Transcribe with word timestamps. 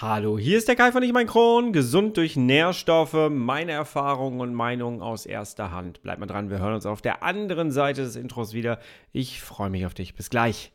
Hallo, 0.00 0.38
hier 0.38 0.58
ist 0.58 0.68
der 0.68 0.76
Kai 0.76 0.92
von 0.92 1.02
Ich 1.02 1.12
mein 1.12 1.26
Kron. 1.26 1.72
Gesund 1.72 2.16
durch 2.18 2.36
Nährstoffe, 2.36 3.30
meine 3.30 3.72
Erfahrungen 3.72 4.40
und 4.40 4.54
Meinungen 4.54 5.02
aus 5.02 5.26
erster 5.26 5.72
Hand. 5.72 6.02
Bleib 6.02 6.20
mal 6.20 6.26
dran, 6.26 6.50
wir 6.50 6.60
hören 6.60 6.74
uns 6.74 6.86
auf 6.86 7.02
der 7.02 7.24
anderen 7.24 7.72
Seite 7.72 8.02
des 8.02 8.14
Intros 8.14 8.52
wieder. 8.52 8.78
Ich 9.12 9.42
freue 9.42 9.70
mich 9.70 9.86
auf 9.86 9.94
dich. 9.94 10.14
Bis 10.14 10.30
gleich. 10.30 10.70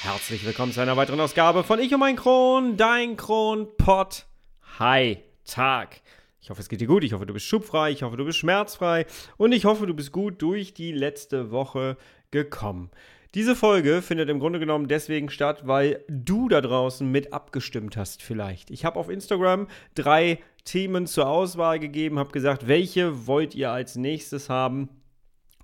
Herzlich 0.00 0.46
willkommen 0.46 0.72
zu 0.72 0.80
einer 0.80 0.96
weiteren 0.96 1.20
Ausgabe 1.20 1.64
von 1.64 1.78
Ich 1.80 1.92
und 1.92 2.00
mein 2.00 2.16
Kron, 2.16 2.78
dein 2.78 3.18
Kronpott. 3.18 4.24
Hi, 4.80 5.18
Tag. 5.44 6.00
Ich 6.40 6.50
hoffe, 6.50 6.60
es 6.60 6.68
geht 6.68 6.80
dir 6.80 6.88
gut. 6.88 7.04
Ich 7.04 7.12
hoffe, 7.12 7.26
du 7.26 7.32
bist 7.32 7.46
schubfrei. 7.46 7.92
Ich 7.92 8.02
hoffe, 8.02 8.16
du 8.16 8.24
bist 8.24 8.38
schmerzfrei. 8.38 9.06
Und 9.36 9.52
ich 9.52 9.66
hoffe, 9.66 9.86
du 9.86 9.94
bist 9.94 10.10
gut 10.10 10.42
durch 10.42 10.74
die 10.74 10.90
letzte 10.90 11.52
Woche 11.52 11.96
gekommen. 12.32 12.90
Diese 13.34 13.54
Folge 13.54 14.02
findet 14.02 14.28
im 14.30 14.40
Grunde 14.40 14.58
genommen 14.58 14.88
deswegen 14.88 15.30
statt, 15.30 15.68
weil 15.68 16.04
du 16.08 16.48
da 16.48 16.60
draußen 16.60 17.08
mit 17.08 17.32
abgestimmt 17.32 17.96
hast 17.96 18.20
vielleicht. 18.20 18.72
Ich 18.72 18.84
habe 18.84 18.98
auf 18.98 19.10
Instagram 19.10 19.68
drei 19.94 20.40
Themen 20.64 21.06
zur 21.06 21.28
Auswahl 21.28 21.78
gegeben, 21.78 22.18
habe 22.18 22.32
gesagt, 22.32 22.66
welche 22.66 23.28
wollt 23.28 23.54
ihr 23.54 23.70
als 23.70 23.94
nächstes 23.94 24.50
haben? 24.50 24.88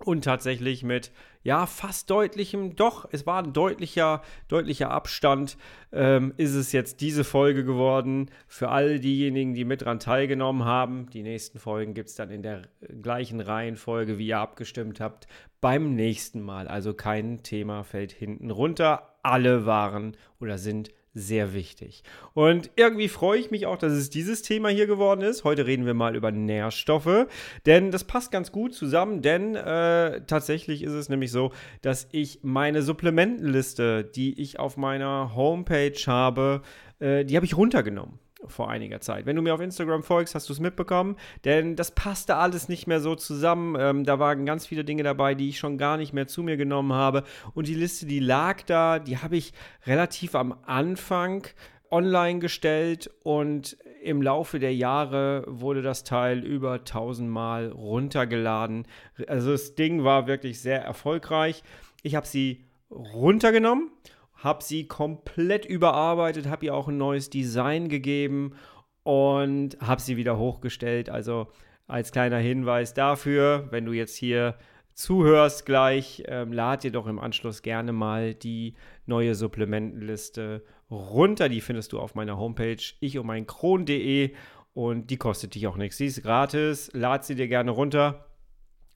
Und 0.05 0.23
tatsächlich 0.23 0.85
mit 0.85 1.11
ja, 1.43 1.65
fast 1.67 2.11
deutlichem, 2.11 2.77
doch, 2.77 3.09
es 3.13 3.27
war 3.27 3.43
ein 3.43 3.53
deutlicher, 3.53 4.23
deutlicher 4.49 4.91
Abstand, 4.91 5.57
ähm, 5.91 6.35
ist 6.37 6.55
es 6.55 6.73
jetzt 6.73 7.01
diese 7.01 7.25
Folge 7.25 7.65
geworden. 7.65 8.31
Für 8.47 8.69
all 8.69 9.01
diejenigen, 9.01 9.55
die 9.55 9.65
mit 9.65 9.83
dran 9.83 10.01
teilgenommen 10.01 10.65
haben, 10.65 11.09
die 11.11 11.23
nächsten 11.23 11.59
Folgen 11.59 11.95
gibt 11.95 12.11
es 12.11 12.15
dann 12.15 12.31
in 12.31 12.43
der 12.43 12.63
gleichen 13.01 13.41
Reihenfolge, 13.41 14.19
wie 14.19 14.29
ihr 14.29 14.39
abgestimmt 14.39 15.01
habt, 15.01 15.27
beim 15.63 15.95
nächsten 15.95 16.43
Mal. 16.43 16.69
Also 16.69 16.93
kein 16.93 17.43
Thema 17.43 17.85
fällt 17.85 18.13
hinten 18.13 18.51
runter. 18.51 19.17
Alle 19.23 19.65
waren 19.65 20.17
oder 20.41 20.59
sind 20.59 20.91
sehr 21.13 21.55
wichtig. 21.55 22.03
Und 22.35 22.71
irgendwie 22.77 23.09
freue 23.09 23.41
ich 23.41 23.51
mich 23.51 23.67
auch, 23.67 23.77
dass 23.77 23.93
es 23.93 24.11
dieses 24.11 24.43
Thema 24.43 24.69
hier 24.69 24.87
geworden 24.87 25.23
ist. 25.23 25.45
Heute 25.45 25.67
reden 25.67 25.85
wir 25.85 25.95
mal 25.95 26.15
über 26.15 26.31
Nährstoffe, 26.31 27.27
denn 27.67 27.91
das 27.91 28.05
passt 28.05 28.31
ganz 28.31 28.53
gut 28.53 28.75
zusammen, 28.75 29.21
denn 29.21 29.57
äh, 29.57 30.25
tatsächlich 30.27 30.83
ist 30.83 30.93
es 30.93 31.09
nämlich 31.09 31.33
so, 31.33 31.53
dass 31.83 32.09
ich 32.13 32.41
meine 32.43 32.83
Supplementenliste, 32.83 34.05
die 34.05 34.41
ich 34.41 34.59
auf 34.61 34.77
meiner 34.77 35.35
Homepage 35.35 36.01
habe, 36.07 36.63
äh, 37.01 37.25
die 37.25 37.37
habe 37.37 37.47
ich 37.47 37.57
runtergenommen 37.57 38.19
vor 38.47 38.71
einiger 38.71 39.01
Zeit. 39.01 39.27
Wenn 39.27 39.37
du 39.37 39.43
mir 39.43 39.55
auf 39.55 39.61
Instagram 39.61 40.03
folgst, 40.03 40.35
hast 40.35 40.49
du 40.49 40.53
es 40.53 40.61
mitbekommen, 40.61 41.17
denn 41.45 41.77
das 41.77 41.91
passte 41.91 42.37
alles 42.37 42.69
nicht 42.69 42.87
mehr 42.87 43.01
so 43.01 43.15
zusammen. 43.15 43.77
Ähm, 43.79 44.05
da 44.05 44.19
waren 44.19 44.47
ganz 44.47 44.67
viele 44.67 44.85
Dinge 44.85 45.03
dabei, 45.03 45.35
die 45.35 45.49
ich 45.49 45.59
schon 45.59 45.79
gar 45.79 45.97
nicht 45.97 46.13
mehr 46.13 46.27
zu 46.27 46.43
mir 46.43 46.57
genommen 46.57 46.93
habe. 46.93 47.25
Und 47.55 47.69
die 47.69 47.75
Liste, 47.75 48.07
die 48.07 48.21
lag 48.21 48.63
da, 48.63 48.99
die 48.99 49.19
habe 49.19 49.37
ich 49.37 49.53
relativ 49.87 50.35
am 50.35 50.55
Anfang 50.65 51.47
online 51.91 52.39
gestellt 52.39 53.11
und 53.23 53.77
im 54.03 54.23
Laufe 54.23 54.59
der 54.59 54.75
Jahre 54.75 55.45
wurde 55.47 55.83
das 55.83 56.05
Teil 56.05 56.45
über 56.45 56.75
1000 56.75 57.29
Mal 57.29 57.69
runtergeladen. 57.69 58.87
Also 59.27 59.53
das 59.53 59.75
Ding 59.75 60.05
war 60.05 60.27
wirklich 60.27 60.61
sehr 60.61 60.83
erfolgreich. 60.83 61.63
Ich 62.03 62.15
habe 62.15 62.27
sie 62.27 62.65
runtergenommen 62.91 63.91
habe 64.43 64.65
sie 64.65 64.89
komplett 64.89 65.65
überarbeitet, 65.67 66.49
habe 66.49 66.67
ihr 66.67 66.75
auch 66.75 66.89
ein 66.89 66.97
neues 66.97 67.31
Design 67.31 67.89
gegeben 67.89 68.55
und 69.03 69.79
habe 69.81 70.01
sie 70.01 70.17
wieder 70.17 70.39
hochgestellt. 70.39 71.11
Also 71.11 71.49
als 71.87 72.11
kleiner 72.11 72.39
Hinweis 72.39 72.95
dafür, 72.95 73.69
wenn 73.71 73.85
du 73.85 73.93
jetzt 73.93 74.17
hier 74.17 74.57
zuhörst 74.95 75.67
gleich, 75.67 76.25
ähm, 76.27 76.53
lad 76.53 76.85
dir 76.85 76.91
doch 76.91 77.07
im 77.07 77.19
Anschluss 77.19 77.63
gerne 77.63 77.93
mal 77.93 78.35
die 78.35 78.75
neue 79.07 79.35
Supplementenliste 79.35 80.65
runter. 80.91 81.49
Die 81.49 81.61
findest 81.61 81.93
du 81.93 82.01
auf 82.01 82.15
meiner 82.15 82.39
Homepage 82.39 82.83
ich 83.01 83.19
um 83.19 83.27
mein 83.27 83.47
Kron.de 83.47 84.33
und 84.73 85.11
die 85.11 85.17
kostet 85.17 85.55
dich 85.55 85.67
auch 85.67 85.77
nichts. 85.77 85.99
Sie 85.99 86.07
ist 86.07 86.23
gratis, 86.23 86.91
lad 86.95 87.25
sie 87.25 87.35
dir 87.35 87.49
gerne 87.49 87.71
runter. 87.73 88.30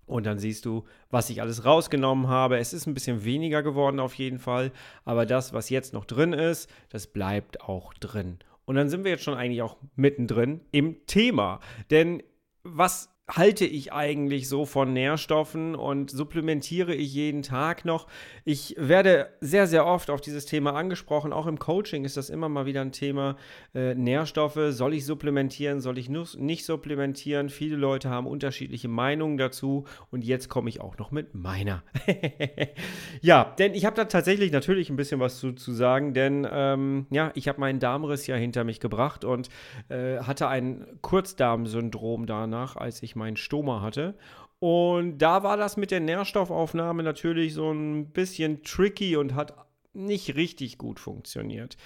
Und 0.06 0.26
dann 0.26 0.38
siehst 0.38 0.64
du, 0.64 0.84
was 1.10 1.30
ich 1.30 1.40
alles 1.40 1.64
rausgenommen 1.64 2.28
habe. 2.28 2.58
Es 2.58 2.72
ist 2.72 2.86
ein 2.86 2.94
bisschen 2.94 3.24
weniger 3.24 3.62
geworden 3.62 4.00
auf 4.00 4.14
jeden 4.14 4.38
Fall, 4.38 4.72
aber 5.04 5.26
das, 5.26 5.52
was 5.52 5.70
jetzt 5.70 5.92
noch 5.92 6.04
drin 6.04 6.32
ist, 6.32 6.70
das 6.90 7.06
bleibt 7.06 7.62
auch 7.62 7.94
drin. 7.94 8.38
Und 8.64 8.76
dann 8.76 8.88
sind 8.88 9.04
wir 9.04 9.10
jetzt 9.10 9.24
schon 9.24 9.34
eigentlich 9.34 9.62
auch 9.62 9.76
mittendrin 9.94 10.60
im 10.72 11.06
Thema. 11.06 11.60
Denn 11.90 12.22
was 12.62 13.13
halte 13.28 13.64
ich 13.64 13.92
eigentlich 13.92 14.48
so 14.48 14.66
von 14.66 14.92
Nährstoffen 14.92 15.74
und 15.74 16.10
supplementiere 16.10 16.94
ich 16.94 17.14
jeden 17.14 17.42
Tag 17.42 17.86
noch? 17.86 18.06
Ich 18.44 18.74
werde 18.78 19.30
sehr, 19.40 19.66
sehr 19.66 19.86
oft 19.86 20.10
auf 20.10 20.20
dieses 20.20 20.44
Thema 20.44 20.74
angesprochen. 20.74 21.32
Auch 21.32 21.46
im 21.46 21.58
Coaching 21.58 22.04
ist 22.04 22.18
das 22.18 22.28
immer 22.28 22.50
mal 22.50 22.66
wieder 22.66 22.82
ein 22.82 22.92
Thema. 22.92 23.36
Äh, 23.74 23.94
Nährstoffe, 23.94 24.58
soll 24.68 24.92
ich 24.92 25.06
supplementieren, 25.06 25.80
soll 25.80 25.96
ich 25.96 26.10
nicht 26.10 26.66
supplementieren? 26.66 27.48
Viele 27.48 27.76
Leute 27.76 28.10
haben 28.10 28.26
unterschiedliche 28.26 28.88
Meinungen 28.88 29.38
dazu 29.38 29.84
und 30.10 30.22
jetzt 30.22 30.50
komme 30.50 30.68
ich 30.68 30.82
auch 30.82 30.98
noch 30.98 31.10
mit 31.10 31.34
meiner. 31.34 31.82
ja, 33.22 33.54
denn 33.58 33.72
ich 33.72 33.86
habe 33.86 33.96
da 33.96 34.04
tatsächlich 34.04 34.52
natürlich 34.52 34.90
ein 34.90 34.96
bisschen 34.96 35.20
was 35.20 35.40
zu, 35.40 35.52
zu 35.52 35.72
sagen, 35.72 36.12
denn 36.12 36.46
ähm, 36.50 37.06
ja, 37.10 37.32
ich 37.34 37.48
habe 37.48 37.58
meinen 37.58 37.80
Darmriss 37.80 38.26
ja 38.26 38.36
hinter 38.36 38.64
mich 38.64 38.80
gebracht 38.80 39.24
und 39.24 39.48
äh, 39.88 40.18
hatte 40.18 40.48
ein 40.48 40.86
Kurzdarmsyndrom 41.00 42.26
danach, 42.26 42.76
als 42.76 43.02
ich 43.02 43.13
meinen 43.16 43.36
Stoma 43.36 43.80
hatte. 43.80 44.14
Und 44.58 45.18
da 45.18 45.42
war 45.42 45.56
das 45.56 45.76
mit 45.76 45.90
der 45.90 46.00
Nährstoffaufnahme 46.00 47.02
natürlich 47.02 47.54
so 47.54 47.70
ein 47.70 48.10
bisschen 48.10 48.62
tricky 48.62 49.16
und 49.16 49.34
hat 49.34 49.54
nicht 49.92 50.36
richtig 50.36 50.78
gut 50.78 50.98
funktioniert. 50.98 51.76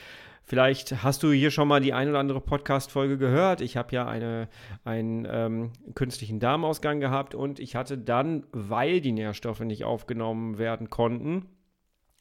Vielleicht 0.49 1.03
hast 1.03 1.23
du 1.23 1.31
hier 1.31 1.51
schon 1.51 1.69
mal 1.69 1.81
die 1.81 1.93
ein 1.93 2.09
oder 2.09 2.21
andere 2.21 2.41
Podcast-Folge 2.41 3.19
gehört. 3.19 3.61
Ich 3.61 3.77
habe 3.77 3.95
ja 3.95 4.07
eine, 4.07 4.49
einen 4.83 5.27
ähm, 5.31 5.73
künstlichen 5.95 6.41
Darmausgang 6.41 7.01
gehabt 7.01 7.35
und 7.35 7.61
ich 7.61 7.77
hatte 7.77 7.99
dann, 7.99 8.47
weil 8.53 9.03
die 9.03 9.13
Nährstoffe 9.13 9.61
nicht 9.61 9.85
aufgenommen 9.85 10.57
werden 10.57 10.89
konnten, 10.89 11.51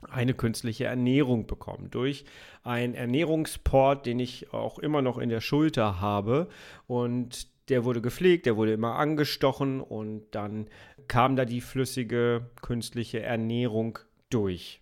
eine 0.10 0.34
künstliche 0.34 0.86
Ernährung 0.86 1.48
bekommen 1.48 1.90
durch 1.90 2.26
einen 2.64 2.96
Ernährungsport, 2.96 4.06
den 4.06 4.20
ich 4.20 4.54
auch 4.54 4.78
immer 4.78 5.02
noch 5.02 5.18
in 5.18 5.30
der 5.30 5.42
Schulter 5.42 6.02
habe. 6.02 6.50
Und 6.86 7.48
der 7.70 7.84
wurde 7.84 8.02
gepflegt, 8.02 8.46
der 8.46 8.56
wurde 8.56 8.74
immer 8.74 8.96
angestochen 8.96 9.82
und 9.82 10.24
dann 10.32 10.68
kam 11.08 11.36
da 11.36 11.46
die 11.46 11.62
flüssige 11.62 12.50
künstliche 12.62 13.22
Ernährung 13.22 14.00
durch. 14.30 14.82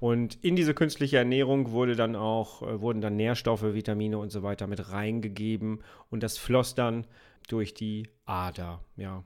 Und 0.00 0.42
in 0.44 0.56
diese 0.56 0.74
künstliche 0.74 1.16
Ernährung 1.18 1.70
wurde 1.70 1.96
dann 1.96 2.16
auch, 2.16 2.62
äh, 2.62 2.80
wurden 2.80 3.00
dann 3.00 3.16
Nährstoffe, 3.16 3.62
Vitamine 3.62 4.18
und 4.18 4.30
so 4.30 4.42
weiter 4.42 4.66
mit 4.66 4.90
reingegeben 4.90 5.82
und 6.10 6.22
das 6.22 6.36
floss 6.36 6.74
dann 6.74 7.06
durch 7.48 7.74
die 7.74 8.08
Ader, 8.26 8.80
ja. 8.96 9.24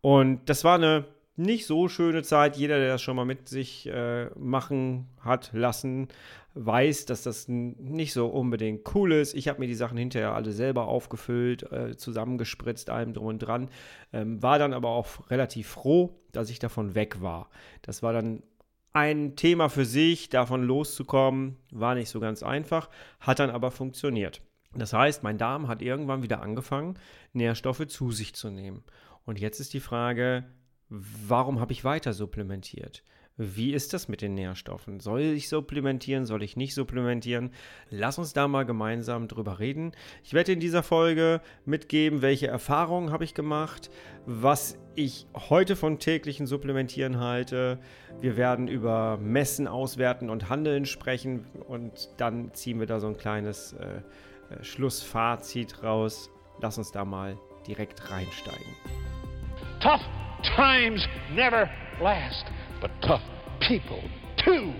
Und 0.00 0.48
das 0.48 0.64
war 0.64 0.76
eine 0.76 1.06
nicht 1.36 1.66
so 1.66 1.88
schöne 1.88 2.22
Zeit. 2.22 2.56
Jeder, 2.56 2.78
der 2.78 2.88
das 2.88 3.02
schon 3.02 3.16
mal 3.16 3.24
mit 3.24 3.48
sich 3.48 3.86
äh, 3.86 4.26
machen 4.36 5.08
hat 5.20 5.50
lassen, 5.52 6.08
weiß, 6.54 7.06
dass 7.06 7.22
das 7.22 7.48
nicht 7.48 8.12
so 8.12 8.28
unbedingt 8.28 8.94
cool 8.94 9.12
ist. 9.12 9.34
Ich 9.34 9.48
habe 9.48 9.60
mir 9.60 9.66
die 9.66 9.74
Sachen 9.74 9.98
hinterher 9.98 10.34
alle 10.34 10.52
selber 10.52 10.86
aufgefüllt, 10.86 11.70
äh, 11.72 11.96
zusammengespritzt, 11.96 12.90
allem 12.90 13.12
drum 13.12 13.26
und 13.26 13.38
dran. 13.40 13.68
Ähm, 14.12 14.42
war 14.42 14.58
dann 14.58 14.72
aber 14.72 14.90
auch 14.90 15.30
relativ 15.30 15.68
froh, 15.68 16.14
dass 16.32 16.50
ich 16.50 16.60
davon 16.60 16.94
weg 16.94 17.20
war. 17.20 17.50
Das 17.82 18.02
war 18.02 18.12
dann 18.12 18.42
ein 18.92 19.34
Thema 19.34 19.68
für 19.68 19.84
sich, 19.84 20.28
davon 20.28 20.62
loszukommen, 20.62 21.56
war 21.72 21.96
nicht 21.96 22.08
so 22.08 22.20
ganz 22.20 22.44
einfach, 22.44 22.88
hat 23.18 23.40
dann 23.40 23.50
aber 23.50 23.72
funktioniert. 23.72 24.40
Das 24.76 24.92
heißt, 24.92 25.24
mein 25.24 25.38
Darm 25.38 25.66
hat 25.66 25.82
irgendwann 25.82 26.22
wieder 26.22 26.40
angefangen, 26.40 26.94
Nährstoffe 27.32 27.86
zu 27.88 28.12
sich 28.12 28.34
zu 28.34 28.50
nehmen. 28.50 28.84
Und 29.24 29.40
jetzt 29.40 29.58
ist 29.58 29.74
die 29.74 29.80
Frage, 29.80 30.44
warum 30.88 31.60
habe 31.60 31.72
ich 31.72 31.84
weiter 31.84 32.12
supplementiert? 32.12 33.02
Wie 33.36 33.74
ist 33.74 33.92
das 33.92 34.06
mit 34.06 34.22
den 34.22 34.34
Nährstoffen? 34.34 35.00
Soll 35.00 35.22
ich 35.22 35.48
supplementieren? 35.48 36.24
Soll 36.24 36.44
ich 36.44 36.56
nicht 36.56 36.72
supplementieren? 36.72 37.50
Lass 37.90 38.16
uns 38.16 38.32
da 38.32 38.46
mal 38.46 38.64
gemeinsam 38.64 39.26
drüber 39.26 39.58
reden. 39.58 39.90
Ich 40.22 40.34
werde 40.34 40.52
in 40.52 40.60
dieser 40.60 40.84
Folge 40.84 41.40
mitgeben, 41.64 42.22
welche 42.22 42.46
Erfahrungen 42.46 43.10
habe 43.10 43.24
ich 43.24 43.34
gemacht, 43.34 43.90
was 44.24 44.78
ich 44.94 45.26
heute 45.34 45.74
von 45.74 45.98
täglichen 45.98 46.46
Supplementieren 46.46 47.18
halte. 47.18 47.80
Wir 48.20 48.36
werden 48.36 48.68
über 48.68 49.16
Messen, 49.16 49.66
Auswerten 49.66 50.30
und 50.30 50.48
Handeln 50.48 50.86
sprechen 50.86 51.44
und 51.66 52.10
dann 52.18 52.54
ziehen 52.54 52.78
wir 52.78 52.86
da 52.86 53.00
so 53.00 53.08
ein 53.08 53.16
kleines 53.16 53.72
äh, 53.72 53.96
äh 54.54 54.62
Schlussfazit 54.62 55.82
raus. 55.82 56.30
Lass 56.60 56.78
uns 56.78 56.92
da 56.92 57.04
mal 57.04 57.36
direkt 57.66 58.12
reinsteigen. 58.12 58.76
Tough 59.80 60.00
times 60.56 61.06
never 61.32 61.68
last 62.00 62.46
but 62.80 62.90
tough 63.00 63.22
people 63.60 64.02
too. 64.36 64.72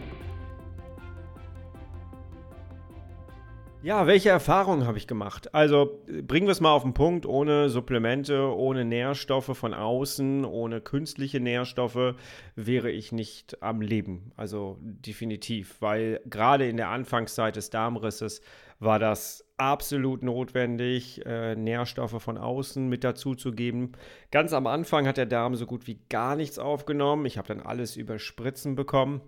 Ja, 3.85 4.07
welche 4.07 4.31
Erfahrungen 4.31 4.87
habe 4.87 4.97
ich 4.97 5.07
gemacht? 5.07 5.55
Also 5.55 6.01
bringen 6.23 6.47
wir 6.47 6.53
es 6.53 6.63
mal 6.63 6.73
auf 6.73 6.85
den 6.85 6.95
Punkt, 6.95 7.27
ohne 7.27 7.69
Supplemente, 7.69 8.57
ohne 8.57 8.83
Nährstoffe 8.87 9.55
von 9.55 9.75
außen, 9.75 10.47
ohne 10.47 10.81
künstliche 10.81 11.39
Nährstoffe 11.39 12.15
wäre 12.57 12.91
ich 12.91 13.13
nicht 13.13 13.63
am 13.63 13.83
Leben. 13.83 14.33
Also 14.39 14.79
definitiv, 14.81 15.83
weil 15.83 16.23
gerade 16.25 16.67
in 16.67 16.79
der 16.79 16.89
Anfangszeit 16.89 17.57
des 17.57 17.69
Darmrisses 17.69 18.41
war 18.79 18.99
das 18.99 19.44
absolut 19.56 20.23
notwendig, 20.23 21.25
äh, 21.25 21.55
Nährstoffe 21.55 22.23
von 22.23 22.38
außen 22.38 22.88
mit 22.88 23.05
dazu 23.05 23.35
zu 23.35 23.53
geben. 23.53 23.93
Ganz 24.31 24.53
am 24.53 24.67
Anfang 24.67 25.06
hat 25.06 25.17
der 25.17 25.26
Darm 25.26 25.55
so 25.55 25.67
gut 25.67 25.87
wie 25.87 26.00
gar 26.09 26.37
nichts 26.37 26.59
aufgenommen. 26.59 27.26
Ich 27.26 27.38
habe 27.38 27.49
dann 27.49 27.61
alles 27.61 27.97
über 27.97 28.19
Spritzen 28.19 28.75
bekommen 28.75 29.21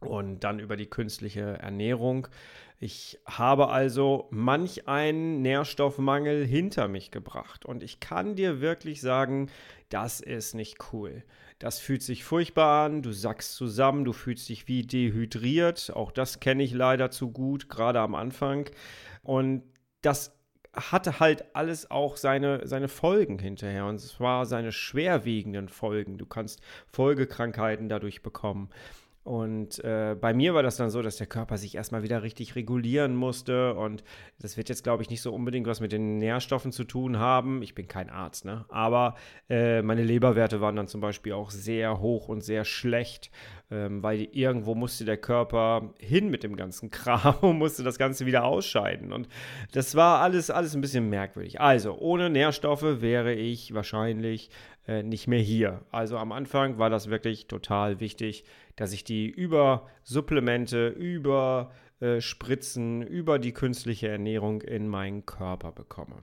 und 0.00 0.44
dann 0.44 0.58
über 0.58 0.76
die 0.76 0.86
künstliche 0.86 1.58
Ernährung. 1.58 2.28
Ich 2.80 3.18
habe 3.26 3.68
also 3.68 4.28
manch 4.30 4.88
einen 4.88 5.42
Nährstoffmangel 5.42 6.44
hinter 6.44 6.88
mich 6.88 7.10
gebracht 7.10 7.64
und 7.64 7.82
ich 7.82 8.00
kann 8.00 8.34
dir 8.34 8.60
wirklich 8.60 9.00
sagen, 9.00 9.50
das 9.88 10.20
ist 10.20 10.54
nicht 10.54 10.92
cool. 10.92 11.22
Das 11.64 11.78
fühlt 11.78 12.02
sich 12.02 12.24
furchtbar 12.24 12.84
an, 12.84 13.00
du 13.00 13.10
sackst 13.10 13.54
zusammen, 13.54 14.04
du 14.04 14.12
fühlst 14.12 14.50
dich 14.50 14.68
wie 14.68 14.82
dehydriert, 14.82 15.90
auch 15.96 16.12
das 16.12 16.38
kenne 16.38 16.62
ich 16.62 16.74
leider 16.74 17.10
zu 17.10 17.30
gut, 17.30 17.70
gerade 17.70 18.00
am 18.00 18.14
Anfang. 18.14 18.68
Und 19.22 19.62
das 20.02 20.36
hatte 20.74 21.20
halt 21.20 21.56
alles 21.56 21.90
auch 21.90 22.18
seine, 22.18 22.66
seine 22.66 22.88
Folgen 22.88 23.38
hinterher 23.38 23.86
und 23.86 23.98
zwar 23.98 24.44
seine 24.44 24.72
schwerwiegenden 24.72 25.70
Folgen. 25.70 26.18
Du 26.18 26.26
kannst 26.26 26.60
Folgekrankheiten 26.86 27.88
dadurch 27.88 28.20
bekommen. 28.20 28.68
Und 29.24 29.82
äh, 29.82 30.14
bei 30.20 30.34
mir 30.34 30.52
war 30.52 30.62
das 30.62 30.76
dann 30.76 30.90
so, 30.90 31.00
dass 31.00 31.16
der 31.16 31.26
Körper 31.26 31.56
sich 31.56 31.74
erstmal 31.74 32.02
wieder 32.02 32.22
richtig 32.22 32.56
regulieren 32.56 33.16
musste. 33.16 33.74
Und 33.74 34.04
das 34.38 34.58
wird 34.58 34.68
jetzt, 34.68 34.84
glaube 34.84 35.02
ich, 35.02 35.08
nicht 35.08 35.22
so 35.22 35.32
unbedingt 35.32 35.66
was 35.66 35.80
mit 35.80 35.92
den 35.92 36.18
Nährstoffen 36.18 36.72
zu 36.72 36.84
tun 36.84 37.18
haben. 37.18 37.62
Ich 37.62 37.74
bin 37.74 37.88
kein 37.88 38.10
Arzt, 38.10 38.44
ne? 38.44 38.66
Aber 38.68 39.14
äh, 39.48 39.80
meine 39.80 40.04
Leberwerte 40.04 40.60
waren 40.60 40.76
dann 40.76 40.88
zum 40.88 41.00
Beispiel 41.00 41.32
auch 41.32 41.50
sehr 41.50 42.00
hoch 42.00 42.28
und 42.28 42.42
sehr 42.44 42.66
schlecht, 42.66 43.30
ähm, 43.74 44.04
weil 44.04 44.28
irgendwo 44.30 44.76
musste 44.76 45.04
der 45.04 45.16
Körper 45.16 45.92
hin 45.98 46.30
mit 46.30 46.44
dem 46.44 46.54
ganzen 46.54 46.90
Kram 46.92 47.34
und 47.40 47.58
musste 47.58 47.82
das 47.82 47.98
Ganze 47.98 48.24
wieder 48.24 48.44
ausscheiden. 48.44 49.12
Und 49.12 49.28
das 49.72 49.96
war 49.96 50.20
alles, 50.20 50.50
alles 50.50 50.74
ein 50.74 50.80
bisschen 50.80 51.10
merkwürdig. 51.10 51.60
Also, 51.60 51.98
ohne 51.98 52.30
Nährstoffe 52.30 53.00
wäre 53.00 53.34
ich 53.34 53.74
wahrscheinlich 53.74 54.50
äh, 54.86 55.02
nicht 55.02 55.26
mehr 55.26 55.40
hier. 55.40 55.82
Also 55.90 56.18
am 56.18 56.30
Anfang 56.30 56.78
war 56.78 56.88
das 56.88 57.10
wirklich 57.10 57.48
total 57.48 57.98
wichtig, 57.98 58.44
dass 58.76 58.92
ich 58.92 59.02
die 59.02 59.26
über 59.26 59.88
Supplemente, 60.04 60.88
über 60.88 61.72
äh, 62.00 62.20
Spritzen, 62.20 63.02
über 63.02 63.40
die 63.40 63.52
künstliche 63.52 64.08
Ernährung 64.08 64.62
in 64.62 64.86
meinen 64.86 65.26
Körper 65.26 65.72
bekomme. 65.72 66.22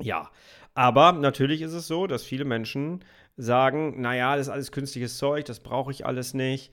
Ja, 0.00 0.30
aber 0.74 1.12
natürlich 1.12 1.62
ist 1.62 1.72
es 1.74 1.86
so, 1.86 2.06
dass 2.06 2.24
viele 2.24 2.44
Menschen 2.44 3.04
sagen, 3.36 4.00
naja, 4.00 4.36
das 4.36 4.46
ist 4.46 4.52
alles 4.52 4.72
künstliches 4.72 5.18
Zeug, 5.18 5.44
das 5.44 5.60
brauche 5.60 5.90
ich 5.90 6.06
alles 6.06 6.34
nicht. 6.34 6.72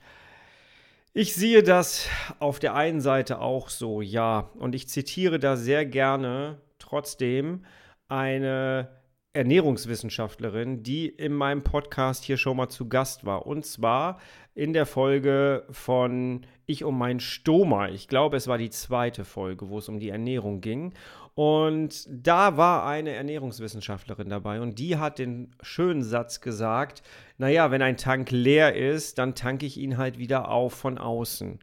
Ich 1.12 1.34
sehe 1.34 1.62
das 1.62 2.08
auf 2.38 2.60
der 2.60 2.74
einen 2.74 3.00
Seite 3.00 3.40
auch 3.40 3.68
so, 3.68 4.00
ja. 4.00 4.50
Und 4.58 4.74
ich 4.74 4.88
zitiere 4.88 5.38
da 5.40 5.56
sehr 5.56 5.84
gerne 5.84 6.60
trotzdem 6.78 7.64
eine 8.08 8.88
Ernährungswissenschaftlerin, 9.32 10.82
die 10.82 11.08
in 11.08 11.32
meinem 11.32 11.62
Podcast 11.62 12.24
hier 12.24 12.36
schon 12.36 12.56
mal 12.56 12.68
zu 12.68 12.88
Gast 12.88 13.24
war. 13.24 13.46
Und 13.46 13.64
zwar 13.64 14.20
in 14.60 14.74
der 14.74 14.84
Folge 14.84 15.64
von 15.70 16.42
Ich 16.66 16.84
um 16.84 16.98
mein 16.98 17.18
Stoma. 17.18 17.88
Ich 17.88 18.08
glaube, 18.08 18.36
es 18.36 18.46
war 18.46 18.58
die 18.58 18.68
zweite 18.68 19.24
Folge, 19.24 19.70
wo 19.70 19.78
es 19.78 19.88
um 19.88 19.98
die 19.98 20.10
Ernährung 20.10 20.60
ging. 20.60 20.92
Und 21.34 22.06
da 22.10 22.58
war 22.58 22.84
eine 22.86 23.12
Ernährungswissenschaftlerin 23.12 24.28
dabei 24.28 24.60
und 24.60 24.78
die 24.78 24.98
hat 24.98 25.18
den 25.18 25.56
schönen 25.62 26.02
Satz 26.02 26.42
gesagt, 26.42 27.02
naja, 27.38 27.70
wenn 27.70 27.80
ein 27.80 27.96
Tank 27.96 28.30
leer 28.32 28.76
ist, 28.76 29.16
dann 29.16 29.34
tanke 29.34 29.64
ich 29.64 29.78
ihn 29.78 29.96
halt 29.96 30.18
wieder 30.18 30.50
auf 30.50 30.74
von 30.74 30.98
außen. 30.98 31.58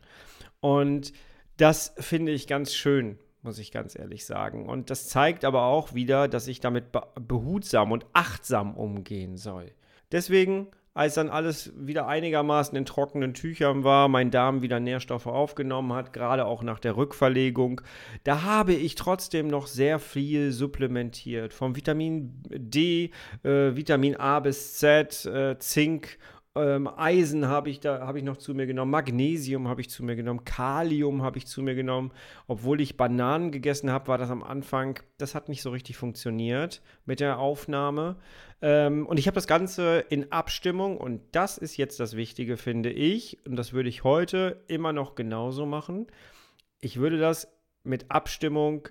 Und 0.59 1.13
das 1.57 1.93
finde 1.99 2.31
ich 2.31 2.47
ganz 2.47 2.73
schön, 2.73 3.19
muss 3.43 3.59
ich 3.59 3.71
ganz 3.71 3.95
ehrlich 3.95 4.25
sagen. 4.25 4.67
Und 4.67 4.89
das 4.89 5.07
zeigt 5.07 5.45
aber 5.45 5.65
auch 5.65 5.93
wieder, 5.93 6.27
dass 6.27 6.47
ich 6.47 6.61
damit 6.61 6.85
behutsam 7.27 7.91
und 7.91 8.07
achtsam 8.13 8.75
umgehen 8.75 9.37
soll. 9.37 9.71
Deswegen, 10.11 10.69
als 10.97 11.13
dann 11.13 11.29
alles 11.29 11.71
wieder 11.77 12.07
einigermaßen 12.07 12.75
in 12.75 12.83
trockenen 12.83 13.35
Tüchern 13.35 13.83
war, 13.83 14.07
mein 14.07 14.31
Darm 14.31 14.63
wieder 14.63 14.79
Nährstoffe 14.79 15.27
aufgenommen 15.27 15.93
hat, 15.93 16.11
gerade 16.11 16.45
auch 16.45 16.63
nach 16.63 16.79
der 16.79 16.97
Rückverlegung, 16.97 17.81
da 18.23 18.41
habe 18.41 18.73
ich 18.73 18.95
trotzdem 18.95 19.47
noch 19.47 19.67
sehr 19.67 19.99
viel 19.99 20.51
supplementiert. 20.51 21.53
Vom 21.53 21.75
Vitamin 21.75 22.33
D, 22.49 23.11
äh, 23.43 23.75
Vitamin 23.75 24.15
A 24.15 24.39
bis 24.39 24.73
Z, 24.77 25.23
äh, 25.27 25.59
Zink 25.59 26.17
ähm, 26.59 26.87
Eisen 26.87 27.47
habe 27.47 27.69
ich 27.69 27.79
da 27.79 28.05
habe 28.05 28.17
ich 28.19 28.23
noch 28.23 28.37
zu 28.37 28.53
mir 28.53 28.65
genommen, 28.65 28.91
Magnesium 28.91 29.67
habe 29.67 29.81
ich 29.81 29.89
zu 29.89 30.03
mir 30.03 30.15
genommen, 30.15 30.45
Kalium 30.45 31.23
habe 31.23 31.37
ich 31.37 31.47
zu 31.47 31.61
mir 31.61 31.75
genommen. 31.75 32.11
Obwohl 32.47 32.81
ich 32.81 32.97
Bananen 32.97 33.51
gegessen 33.51 33.91
habe, 33.91 34.07
war 34.07 34.17
das 34.17 34.29
am 34.29 34.43
Anfang, 34.43 34.99
das 35.17 35.35
hat 35.35 35.49
nicht 35.49 35.61
so 35.61 35.69
richtig 35.69 35.97
funktioniert 35.97 36.81
mit 37.05 37.19
der 37.19 37.39
Aufnahme. 37.39 38.17
Ähm, 38.61 39.05
und 39.05 39.17
ich 39.17 39.27
habe 39.27 39.35
das 39.35 39.47
Ganze 39.47 39.99
in 40.09 40.31
Abstimmung 40.31 40.97
und 40.97 41.21
das 41.31 41.57
ist 41.57 41.77
jetzt 41.77 41.99
das 41.99 42.15
Wichtige, 42.15 42.57
finde 42.57 42.91
ich. 42.91 43.37
Und 43.45 43.55
das 43.55 43.73
würde 43.73 43.89
ich 43.89 44.03
heute 44.03 44.63
immer 44.67 44.93
noch 44.93 45.15
genauso 45.15 45.65
machen. 45.65 46.07
Ich 46.79 46.97
würde 46.97 47.17
das 47.17 47.47
mit 47.83 48.11
Abstimmung 48.11 48.89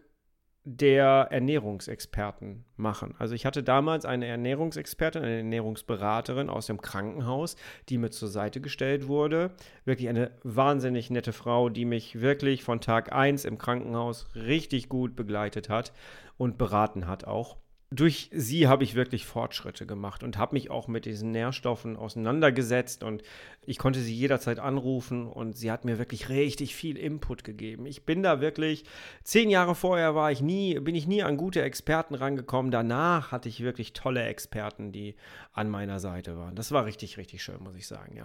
der 0.69 1.29
Ernährungsexperten 1.31 2.65
machen. 2.77 3.15
Also 3.19 3.37
ich 3.37 3.47
hatte 3.47 3.63
damals 3.63 4.05
eine 4.05 4.27
Ernährungsexpertin, 4.27 5.23
eine 5.23 5.37
Ernährungsberaterin 5.37 6.51
aus 6.51 6.67
dem 6.67 6.83
Krankenhaus, 6.83 7.55
die 7.89 7.99
mir 7.99 8.11
zur 8.11 8.29
Seite 8.29 8.61
gestellt 8.61 9.07
wurde. 9.07 9.53
Wirklich 9.85 10.09
eine 10.09 10.33
wahnsinnig 10.43 11.09
nette 11.09 11.33
Frau, 11.33 11.69
die 11.69 11.85
mich 11.85 12.21
wirklich 12.21 12.65
von 12.65 12.81
Tag 12.81 13.13
1 13.13 13.45
im 13.45 13.59
Krankenhaus 13.59 14.27
richtig 14.35 14.89
gut 14.89 15.15
begleitet 15.15 15.69
hat 15.69 15.93
und 16.37 16.59
beraten 16.59 17.07
hat 17.07 17.25
auch 17.25 17.59
durch 17.91 18.31
sie 18.33 18.67
habe 18.67 18.83
ich 18.83 18.97
wirklich 18.97 19.27
Fortschritte 19.27 19.87
gemacht 19.87 20.25
und 20.25 20.39
habe 20.39 20.57
mich 20.57 20.71
auch 20.71 20.89
mit 20.89 21.05
diesen 21.05 21.31
Nährstoffen 21.31 21.97
auseinandergesetzt 21.97 23.05
und 23.05 23.23
ich 23.65 23.79
konnte 23.79 24.01
sie 24.01 24.15
jederzeit 24.15 24.59
anrufen 24.59 25.29
und 25.29 25.57
sie 25.57 25.71
hat 25.71 25.85
mir 25.85 25.99
wirklich 25.99 26.29
richtig 26.29 26.75
viel 26.75 26.97
Input 26.97 27.45
gegeben. 27.45 27.87
Ich 27.87 28.05
bin 28.05 28.25
da 28.25 28.41
wirklich, 28.41 28.85
zehn 29.23 29.51
Jahre 29.51 29.77
vorher 29.77 30.17
war 30.17 30.33
ich 30.33 30.41
nie, 30.41 30.81
bin 30.81 30.97
ich 30.97 31.07
nie 31.07 31.23
an 31.23 31.37
gute 31.37 31.63
Experten 31.63 32.17
rangekommen. 32.17 32.73
Danach 32.73 33.31
hatte 33.31 33.49
ich 33.49 33.63
wirklich 33.63 33.93
tolle 33.93 34.25
Experten, 34.25 34.91
die 34.91 35.15
an 35.53 35.71
meiner 35.71 36.01
Seite 36.01 36.37
waren. 36.37 36.57
Das 36.57 36.73
war 36.73 36.87
richtig, 36.87 37.19
richtig 37.19 37.45
schön, 37.45 37.63
muss 37.63 37.77
ich 37.77 37.87
sagen, 37.87 38.17
ja. 38.17 38.25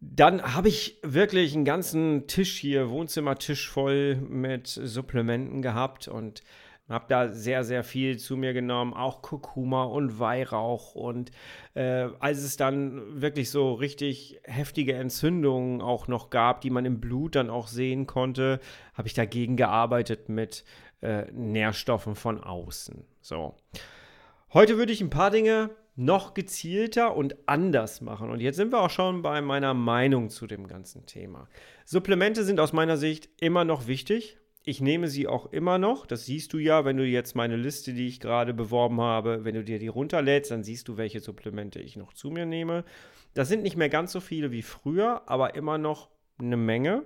Dann 0.00 0.54
habe 0.54 0.68
ich 0.68 0.98
wirklich 1.02 1.54
einen 1.54 1.64
ganzen 1.64 2.26
Tisch 2.26 2.58
hier, 2.58 2.90
Wohnzimmertisch 2.90 3.70
voll 3.70 4.16
mit 4.16 4.68
Supplementen 4.68 5.62
gehabt 5.62 6.06
und 6.08 6.42
habe 6.88 7.06
da 7.08 7.28
sehr, 7.32 7.64
sehr 7.64 7.82
viel 7.82 8.18
zu 8.18 8.36
mir 8.36 8.52
genommen, 8.52 8.92
auch 8.92 9.22
Kurkuma 9.22 9.84
und 9.84 10.18
Weihrauch. 10.18 10.94
Und 10.94 11.30
äh, 11.74 12.08
als 12.18 12.42
es 12.42 12.56
dann 12.56 13.20
wirklich 13.20 13.50
so 13.50 13.72
richtig 13.72 14.40
heftige 14.44 14.94
Entzündungen 14.94 15.80
auch 15.80 16.08
noch 16.08 16.30
gab, 16.30 16.60
die 16.60 16.70
man 16.70 16.84
im 16.84 17.00
Blut 17.00 17.36
dann 17.36 17.48
auch 17.48 17.68
sehen 17.68 18.06
konnte, 18.06 18.60
habe 18.92 19.08
ich 19.08 19.14
dagegen 19.14 19.56
gearbeitet 19.56 20.28
mit 20.28 20.64
äh, 21.00 21.30
Nährstoffen 21.32 22.14
von 22.14 22.42
außen. 22.42 23.04
So. 23.20 23.54
Heute 24.52 24.76
würde 24.76 24.92
ich 24.92 25.00
ein 25.00 25.10
paar 25.10 25.30
Dinge 25.30 25.70
noch 25.96 26.34
gezielter 26.34 27.16
und 27.16 27.36
anders 27.48 28.00
machen. 28.00 28.30
Und 28.30 28.40
jetzt 28.40 28.56
sind 28.56 28.72
wir 28.72 28.80
auch 28.80 28.90
schon 28.90 29.22
bei 29.22 29.40
meiner 29.40 29.74
Meinung 29.74 30.28
zu 30.28 30.46
dem 30.46 30.66
ganzen 30.66 31.06
Thema. 31.06 31.48
Supplemente 31.84 32.44
sind 32.44 32.60
aus 32.60 32.72
meiner 32.72 32.96
Sicht 32.96 33.28
immer 33.40 33.64
noch 33.64 33.86
wichtig, 33.86 34.38
ich 34.64 34.80
nehme 34.80 35.08
sie 35.08 35.28
auch 35.28 35.52
immer 35.52 35.78
noch. 35.78 36.06
Das 36.06 36.24
siehst 36.24 36.52
du 36.54 36.58
ja, 36.58 36.84
wenn 36.84 36.96
du 36.96 37.04
jetzt 37.04 37.36
meine 37.36 37.56
Liste, 37.56 37.92
die 37.92 38.08
ich 38.08 38.18
gerade 38.18 38.54
beworben 38.54 39.00
habe, 39.00 39.44
wenn 39.44 39.54
du 39.54 39.62
dir 39.62 39.78
die 39.78 39.88
runterlädst, 39.88 40.50
dann 40.50 40.64
siehst 40.64 40.88
du, 40.88 40.96
welche 40.96 41.20
Supplemente 41.20 41.80
ich 41.80 41.96
noch 41.96 42.14
zu 42.14 42.30
mir 42.30 42.46
nehme. 42.46 42.84
Das 43.34 43.48
sind 43.48 43.62
nicht 43.62 43.76
mehr 43.76 43.90
ganz 43.90 44.12
so 44.12 44.20
viele 44.20 44.52
wie 44.52 44.62
früher, 44.62 45.22
aber 45.26 45.54
immer 45.54 45.76
noch 45.76 46.08
eine 46.38 46.56
Menge. 46.56 47.04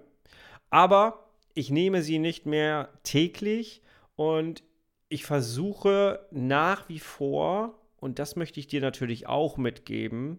Aber 0.71 1.31
ich 1.55 1.71
nehme 1.71 2.03
sie 2.03 2.21
nicht 2.21 2.47
mehr 2.47 2.91
täglich 3.03 3.83
und 4.15 4.63
ich 5.09 5.25
versuche 5.25 6.21
nach 6.31 6.89
wie 6.89 7.01
vor, 7.01 7.75
und 7.97 8.21
das 8.21 8.37
möchte 8.37 8.61
ich 8.61 8.69
dir 8.69 8.81
natürlich 8.81 9.27
auch 9.27 9.57
mitgeben, 9.57 10.39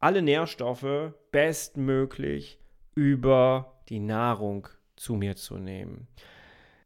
alle 0.00 0.20
Nährstoffe 0.20 1.14
bestmöglich 1.30 2.58
über 2.94 3.80
die 3.88 4.00
Nahrung 4.00 4.68
zu 4.96 5.14
mir 5.14 5.36
zu 5.36 5.56
nehmen. 5.56 6.08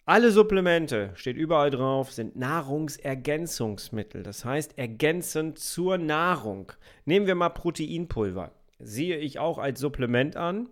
Alle 0.08 0.30
Supplemente, 0.30 1.10
steht 1.14 1.36
überall 1.36 1.70
drauf, 1.70 2.12
sind 2.12 2.36
Nahrungsergänzungsmittel. 2.36 4.22
Das 4.22 4.44
heißt, 4.44 4.78
ergänzend 4.78 5.58
zur 5.58 5.98
Nahrung. 5.98 6.70
Nehmen 7.06 7.26
wir 7.26 7.34
mal 7.34 7.48
Proteinpulver. 7.48 8.52
Sehe 8.78 9.16
ich 9.16 9.40
auch 9.40 9.58
als 9.58 9.80
Supplement 9.80 10.36
an. 10.36 10.68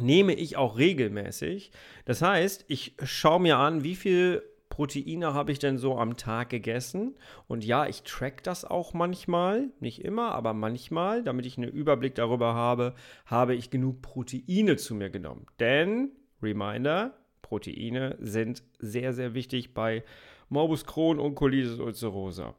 nehme 0.00 0.34
ich 0.34 0.56
auch 0.56 0.76
regelmäßig. 0.76 1.70
Das 2.04 2.20
heißt, 2.20 2.64
ich 2.66 2.96
schaue 3.04 3.38
mir 3.38 3.58
an, 3.58 3.84
wie 3.84 3.94
viel 3.94 4.42
Proteine 4.70 5.34
habe 5.34 5.52
ich 5.52 5.60
denn 5.60 5.78
so 5.78 5.96
am 5.96 6.16
Tag 6.16 6.48
gegessen? 6.48 7.14
Und 7.46 7.64
ja, 7.64 7.86
ich 7.86 8.02
track 8.02 8.42
das 8.42 8.64
auch 8.64 8.92
manchmal, 8.92 9.68
nicht 9.78 10.04
immer, 10.04 10.32
aber 10.32 10.52
manchmal, 10.52 11.22
damit 11.22 11.46
ich 11.46 11.58
einen 11.58 11.70
Überblick 11.70 12.16
darüber 12.16 12.54
habe, 12.54 12.96
habe 13.24 13.54
ich 13.54 13.70
genug 13.70 14.02
Proteine 14.02 14.76
zu 14.76 14.96
mir 14.96 15.10
genommen. 15.10 15.46
Denn, 15.60 16.10
Reminder, 16.42 17.21
Proteine 17.52 18.16
sind 18.18 18.62
sehr, 18.78 19.12
sehr 19.12 19.34
wichtig 19.34 19.74
bei 19.74 20.04
Morbus 20.48 20.86
Crohn 20.86 21.18
und 21.18 21.34
Colitis 21.34 21.78
ulcerosa. 21.78 22.54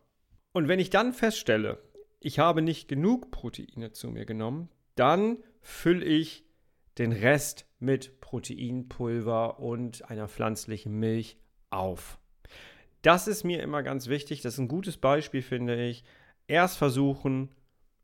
Und 0.52 0.68
wenn 0.68 0.78
ich 0.78 0.92
dann 0.92 1.14
feststelle, 1.14 1.80
ich 2.20 2.38
habe 2.38 2.62
nicht 2.62 2.88
genug 2.88 3.32
Proteine 3.32 3.92
zu 3.92 4.12
mir 4.12 4.26
genommen, 4.26 4.70
dann 4.94 5.38
fülle 5.62 6.06
ich 6.06 6.46
den 7.00 7.12
Rest 7.12 7.66
mit 7.80 8.22
Proteinpulver 8.22 9.60
und 9.60 10.08
einer 10.12 10.28
pflanzlichen 10.28 11.00
Milch 11.00 11.38
auf. 11.72 12.20
Das 13.02 13.28
ist 13.28 13.44
mir 13.44 13.64
immer 13.64 13.82
ganz 13.82 14.10
wichtig. 14.10 14.42
Das 14.42 14.54
ist 14.54 14.60
ein 14.60 14.68
gutes 14.68 14.98
Beispiel, 14.98 15.42
finde 15.42 15.84
ich. 15.84 16.04
Erst 16.46 16.78
versuchen, 16.78 17.50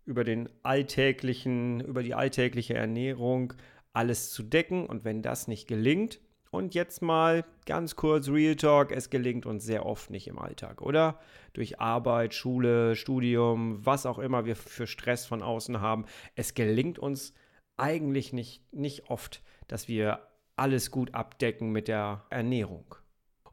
über 0.05 0.23
den 0.23 0.49
alltäglichen, 0.63 1.81
über 1.81 2.01
die 2.01 2.15
alltägliche 2.15 2.73
Ernährung 2.73 3.53
alles 3.93 4.31
zu 4.31 4.41
decken. 4.41 4.87
Und 4.87 5.05
wenn 5.05 5.21
das 5.21 5.47
nicht 5.47 5.67
gelingt, 5.67 6.19
und 6.51 6.73
jetzt 6.73 7.01
mal 7.01 7.45
ganz 7.65 7.95
kurz 7.95 8.27
Real 8.29 8.55
Talk, 8.55 8.91
es 8.91 9.09
gelingt 9.09 9.45
uns 9.45 9.63
sehr 9.63 9.85
oft 9.85 10.09
nicht 10.09 10.27
im 10.27 10.39
Alltag, 10.39 10.81
oder? 10.81 11.19
Durch 11.53 11.79
Arbeit, 11.79 12.33
Schule, 12.33 12.95
Studium, 12.95 13.85
was 13.85 14.05
auch 14.05 14.19
immer 14.19 14.45
wir 14.45 14.55
für 14.55 14.87
Stress 14.87 15.25
von 15.25 15.43
außen 15.43 15.79
haben. 15.81 16.05
Es 16.35 16.53
gelingt 16.53 16.97
uns 16.97 17.33
eigentlich 17.77 18.33
nicht, 18.33 18.73
nicht 18.73 19.09
oft, 19.09 19.43
dass 19.67 19.87
wir 19.87 20.27
alles 20.55 20.91
gut 20.91 21.13
abdecken 21.13 21.71
mit 21.71 21.87
der 21.87 22.25
Ernährung. 22.29 22.95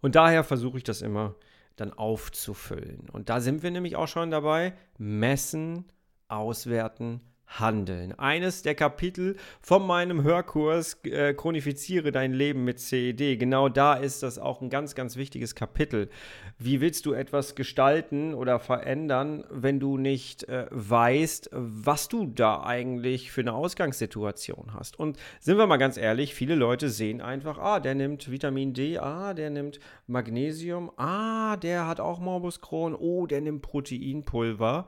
Und 0.01 0.15
daher 0.15 0.45
versuche 0.45 0.79
ich 0.79 0.85
das 0.85 1.03
immer 1.03 1.35
dann 1.77 1.93
aufzufüllen. 1.93 3.09
Und 3.11 3.29
da 3.29 3.41
sind 3.41 3.63
wir 3.63 3.71
nämlich 3.71 3.97
auch 3.97 4.09
schon 4.09 4.31
dabei. 4.31 4.75
Messen, 4.99 5.85
auswerten, 6.29 7.21
Handeln. 7.47 8.19
Eines 8.19 8.63
der 8.63 8.75
Kapitel 8.75 9.37
von 9.61 9.87
meinem 9.87 10.23
Hörkurs 10.23 10.99
äh, 11.05 11.33
Chronifiziere 11.33 12.11
dein 12.13 12.33
Leben 12.33 12.65
mit 12.65 12.81
CED. 12.81 13.39
Genau 13.39 13.69
da 13.69 13.95
ist 13.95 14.23
das 14.23 14.39
auch 14.39 14.61
ein 14.61 14.69
ganz, 14.69 14.95
ganz 14.95 15.17
wichtiges 15.17 15.55
Kapitel. 15.55 16.11
Wie 16.59 16.81
willst 16.81 17.07
du 17.07 17.13
etwas 17.13 17.55
gestalten 17.55 18.35
oder 18.35 18.59
verändern, 18.59 19.45
wenn 19.51 19.81
du 19.81 19.97
nicht 19.97 20.49
äh, 20.49 20.67
weißt, 20.71 21.51
was 21.53 22.09
du 22.09 22.27
da 22.27 22.63
eigentlich 22.63 23.31
für 23.31 23.43
eine 23.43 23.53
Ausgangssituation 23.53 24.75
hast? 24.75 24.99
Und 24.99 25.17
sind 25.41 25.57
wir 25.57 25.67
mal 25.67 25.77
ganz 25.77 25.97
ehrlich, 25.97 26.35
viele 26.35 26.55
Leute 26.55 26.91
sehen 26.91 27.21
einfach, 27.21 27.59
ah, 27.59 27.81
der 27.81 27.95
nimmt 27.95 28.31
Vitamin 28.31 28.75
D, 28.75 28.99
ah, 28.99 29.35
der 29.35 29.51
nimmt 29.51 29.79
Magnesium, 30.07 30.91
ah, 30.97 31.57
der 31.57 31.87
hat 31.87 32.01
auch 32.01 32.19
Morbus 32.19 32.61
Crohn, 32.61 32.95
oh, 32.95 33.27
der 33.27 33.41
nimmt 33.41 33.63
Proteinpulver. 33.63 34.87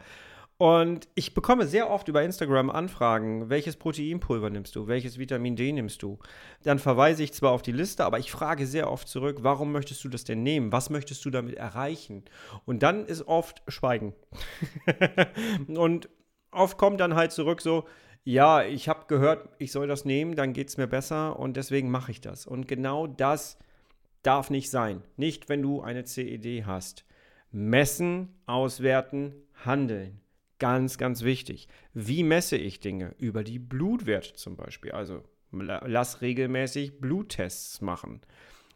Und 0.58 1.06
ich 1.14 1.34
bekomme 1.34 1.68
sehr 1.68 1.88
oft 1.88 2.08
über 2.08 2.24
Instagram 2.24 2.68
Anfragen, 2.68 3.48
welches 3.48 3.76
Proteinpulver 3.76 4.50
nimmst 4.50 4.74
du, 4.74 4.88
welches 4.88 5.16
Vitamin 5.16 5.54
D 5.54 5.70
nimmst 5.70 6.02
du. 6.02 6.18
Dann 6.64 6.80
verweise 6.80 7.22
ich 7.22 7.32
zwar 7.32 7.52
auf 7.52 7.62
die 7.62 7.70
Liste, 7.70 8.04
aber 8.04 8.18
ich 8.18 8.32
frage 8.32 8.66
sehr 8.66 8.90
oft 8.90 9.06
zurück, 9.06 9.38
warum 9.42 9.70
möchtest 9.70 10.02
du 10.02 10.08
das 10.08 10.24
denn 10.24 10.42
nehmen? 10.42 10.72
Was 10.72 10.90
möchtest 10.90 11.24
du 11.24 11.30
damit 11.30 11.54
erreichen? 11.54 12.24
Und 12.66 12.82
dann 12.82 13.06
ist 13.06 13.28
oft 13.28 13.62
Schweigen. 13.68 14.14
und 15.68 16.08
oft 16.50 16.76
kommt 16.76 16.98
dann 16.98 17.14
halt 17.14 17.30
zurück 17.30 17.60
so, 17.60 17.84
ja, 18.24 18.64
ich 18.64 18.88
habe 18.88 19.06
gehört, 19.06 19.48
ich 19.58 19.70
soll 19.70 19.86
das 19.86 20.04
nehmen, 20.04 20.34
dann 20.34 20.54
geht 20.54 20.70
es 20.70 20.76
mir 20.76 20.88
besser 20.88 21.38
und 21.38 21.56
deswegen 21.56 21.88
mache 21.88 22.10
ich 22.10 22.20
das. 22.20 22.48
Und 22.48 22.66
genau 22.66 23.06
das 23.06 23.58
darf 24.24 24.50
nicht 24.50 24.70
sein. 24.70 25.02
Nicht, 25.16 25.48
wenn 25.48 25.62
du 25.62 25.82
eine 25.82 26.02
CED 26.02 26.66
hast. 26.66 27.04
Messen, 27.52 28.40
auswerten, 28.46 29.34
handeln. 29.64 30.20
Ganz, 30.58 30.98
ganz 30.98 31.22
wichtig. 31.22 31.68
Wie 31.94 32.24
messe 32.24 32.56
ich 32.56 32.80
Dinge? 32.80 33.14
Über 33.18 33.44
die 33.44 33.58
Blutwerte 33.58 34.34
zum 34.34 34.56
Beispiel. 34.56 34.92
Also 34.92 35.22
lass 35.52 36.20
regelmäßig 36.20 37.00
Bluttests 37.00 37.80
machen. 37.80 38.20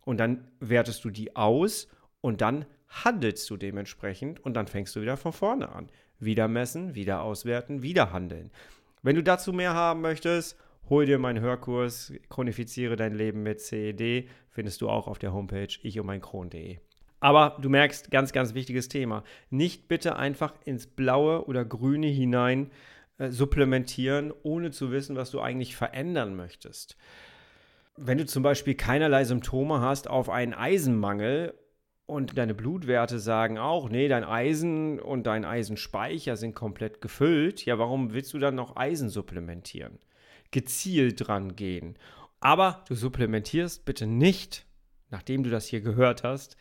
Und 0.05 0.19
dann 0.19 0.49
wertest 0.61 1.05
du 1.05 1.11
die 1.11 1.37
aus 1.37 1.89
und 2.21 2.41
dann 2.41 2.67
handelst 2.89 3.49
du 3.51 3.57
dementsprechend 3.57 4.41
und 4.41 4.55
dann 4.55 4.67
fängst 4.67 4.95
du 4.95 5.01
wieder 5.01 5.17
von 5.17 5.33
vorne 5.33 5.71
an. 5.71 5.89
Wieder 6.19 6.47
messen, 6.47 6.95
wieder 6.95 7.23
auswerten, 7.23 7.83
wieder 7.83 8.13
handeln. 8.13 8.51
Wenn 9.03 9.17
du 9.17 9.23
dazu 9.23 9.53
mehr 9.53 9.75
haben 9.75 10.01
möchtest, 10.01 10.57
hol 10.89 11.07
dir 11.07 11.19
meinen 11.19 11.41
Hörkurs 11.41 12.13
Chronifiziere 12.29 12.97
dein 12.97 13.15
Leben 13.15 13.43
mit 13.43 13.61
CED. 13.61 14.29
Findest 14.51 14.81
du 14.81 14.89
auch 14.89 15.09
auf 15.09 15.19
der 15.19 15.33
Homepage 15.33 15.69
ich 15.83 15.99
und 15.99 16.07
mein 16.07 16.21
Kron.de. 16.21 16.79
Aber 17.23 17.57
du 17.61 17.69
merkst, 17.69 18.11
ganz, 18.11 18.33
ganz 18.33 18.53
wichtiges 18.53 18.89
Thema. 18.89 19.23
Nicht 19.49 19.87
bitte 19.87 20.17
einfach 20.17 20.55
ins 20.65 20.89
Blaue 20.89 21.47
oder 21.47 21.65
Grüne 21.65 22.09
hinein 22.09 22.73
äh, 23.19 23.31
supplementieren, 23.31 24.33
ohne 24.43 24.73
zu 24.73 24.91
wissen, 24.91 25.15
was 25.15 25.31
du 25.31 25.41
eigentlich 25.41 25.77
verändern 25.77 26.35
möchtest. 26.35 26.97
Wenn 27.97 28.19
du 28.19 28.27
zum 28.27 28.43
Beispiel 28.43 28.75
keinerlei 28.75 29.23
Symptome 29.23 29.81
hast 29.81 30.11
auf 30.11 30.31
einen 30.31 30.53
Eisenmangel 30.53 31.55
und 32.07 32.37
deine 32.37 32.55
Blutwerte 32.55 33.21
sagen 33.21 33.57
auch, 33.57 33.89
nee, 33.89 34.09
dein 34.09 34.25
Eisen 34.25 34.99
und 34.99 35.25
dein 35.29 35.45
Eisenspeicher 35.45 36.37
sind 36.37 36.57
komplett 36.57 37.01
gefüllt, 37.01 37.65
ja, 37.65 37.79
warum 37.79 38.13
willst 38.15 38.35
du 38.35 38.41
dann 38.41 38.57
noch 38.57 38.75
Eisen 38.75 39.11
supplementieren? 39.11 40.01
Gezielt 40.51 41.29
dran 41.29 41.55
gehen. 41.55 41.97
Aber 42.41 42.85
du 42.89 42.97
supplementierst 42.97 43.85
bitte 43.85 44.09
nicht, 44.09 44.67
nachdem 45.11 45.45
du 45.45 45.51
das 45.51 45.67
hier 45.67 45.83
gehört 45.83 46.25
hast, 46.25 46.57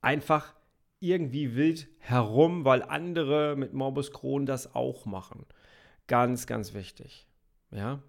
einfach 0.00 0.54
irgendwie 1.00 1.54
wild 1.54 1.88
herum, 1.98 2.64
weil 2.64 2.82
andere 2.82 3.54
mit 3.56 3.72
Morbus 3.74 4.12
Crohn 4.12 4.46
das 4.46 4.74
auch 4.74 5.04
machen. 5.04 5.46
Ganz, 6.06 6.46
ganz 6.46 6.74
wichtig. 6.74 7.26
Ja. 7.70 8.02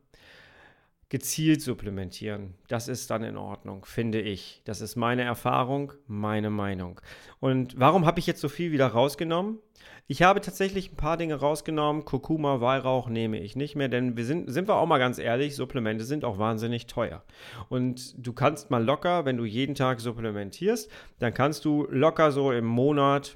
Gezielt 1.09 1.61
supplementieren, 1.61 2.55
das 2.67 2.89
ist 2.89 3.09
dann 3.09 3.23
in 3.23 3.37
Ordnung, 3.37 3.85
finde 3.85 4.19
ich. 4.19 4.61
Das 4.65 4.81
ist 4.81 4.97
meine 4.97 5.21
Erfahrung, 5.21 5.93
meine 6.05 6.49
Meinung. 6.49 6.99
Und 7.39 7.79
warum 7.79 8.05
habe 8.05 8.19
ich 8.19 8.27
jetzt 8.27 8.41
so 8.41 8.49
viel 8.49 8.73
wieder 8.73 8.87
rausgenommen? 8.87 9.59
Ich 10.09 10.21
habe 10.21 10.41
tatsächlich 10.41 10.91
ein 10.91 10.95
paar 10.95 11.17
Dinge 11.17 11.35
rausgenommen. 11.35 12.05
Kurkuma, 12.05 12.61
Weihrauch 12.61 13.09
nehme 13.09 13.39
ich 13.39 13.55
nicht 13.55 13.75
mehr, 13.75 13.89
denn 13.89 14.15
wir 14.15 14.25
sind, 14.25 14.51
sind 14.51 14.67
wir 14.67 14.75
auch 14.75 14.85
mal 14.85 14.99
ganz 14.99 15.17
ehrlich, 15.19 15.55
Supplemente 15.55 16.05
sind 16.05 16.25
auch 16.25 16.39
wahnsinnig 16.39 16.87
teuer. 16.87 17.23
Und 17.69 18.15
du 18.17 18.33
kannst 18.33 18.71
mal 18.71 18.83
locker, 18.83 19.25
wenn 19.25 19.37
du 19.37 19.45
jeden 19.45 19.75
Tag 19.75 19.99
supplementierst, 19.99 20.89
dann 21.19 21.33
kannst 21.33 21.65
du 21.65 21.87
locker 21.89 22.31
so 22.31 22.53
im 22.53 22.65
Monat, 22.65 23.35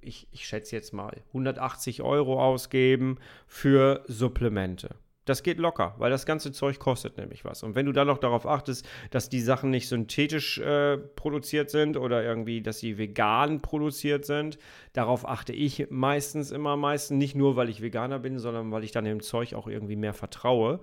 ich, 0.00 0.28
ich 0.30 0.46
schätze 0.46 0.76
jetzt 0.76 0.92
mal, 0.92 1.22
180 1.28 2.02
Euro 2.02 2.40
ausgeben 2.40 3.18
für 3.46 4.04
Supplemente. 4.06 4.96
Das 5.24 5.42
geht 5.42 5.58
locker, 5.58 5.94
weil 5.98 6.10
das 6.10 6.26
ganze 6.26 6.52
Zeug 6.52 6.78
kostet 6.78 7.16
nämlich 7.16 7.44
was. 7.44 7.62
Und 7.62 7.74
wenn 7.74 7.86
du 7.86 7.92
dann 7.92 8.06
noch 8.06 8.18
darauf 8.18 8.46
achtest, 8.46 8.86
dass 9.10 9.28
die 9.28 9.40
Sachen 9.40 9.70
nicht 9.70 9.88
synthetisch 9.88 10.58
äh, 10.58 10.98
produziert 10.98 11.70
sind 11.70 11.96
oder 11.96 12.22
irgendwie, 12.22 12.60
dass 12.60 12.78
sie 12.78 12.98
vegan 12.98 13.62
produziert 13.62 14.26
sind, 14.26 14.58
darauf 14.92 15.26
achte 15.26 15.52
ich 15.52 15.86
meistens 15.90 16.50
immer 16.50 16.70
am 16.70 16.80
meisten. 16.80 17.16
Nicht 17.16 17.34
nur, 17.34 17.56
weil 17.56 17.70
ich 17.70 17.80
Veganer 17.80 18.18
bin, 18.18 18.38
sondern 18.38 18.70
weil 18.70 18.84
ich 18.84 18.92
dann 18.92 19.04
dem 19.04 19.22
Zeug 19.22 19.54
auch 19.54 19.66
irgendwie 19.66 19.96
mehr 19.96 20.14
vertraue. 20.14 20.80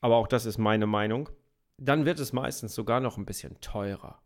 Aber 0.00 0.16
auch 0.16 0.26
das 0.26 0.44
ist 0.44 0.58
meine 0.58 0.86
Meinung. 0.86 1.28
Dann 1.76 2.04
wird 2.04 2.18
es 2.18 2.32
meistens 2.32 2.74
sogar 2.74 3.00
noch 3.00 3.16
ein 3.16 3.26
bisschen 3.26 3.60
teurer. 3.60 4.23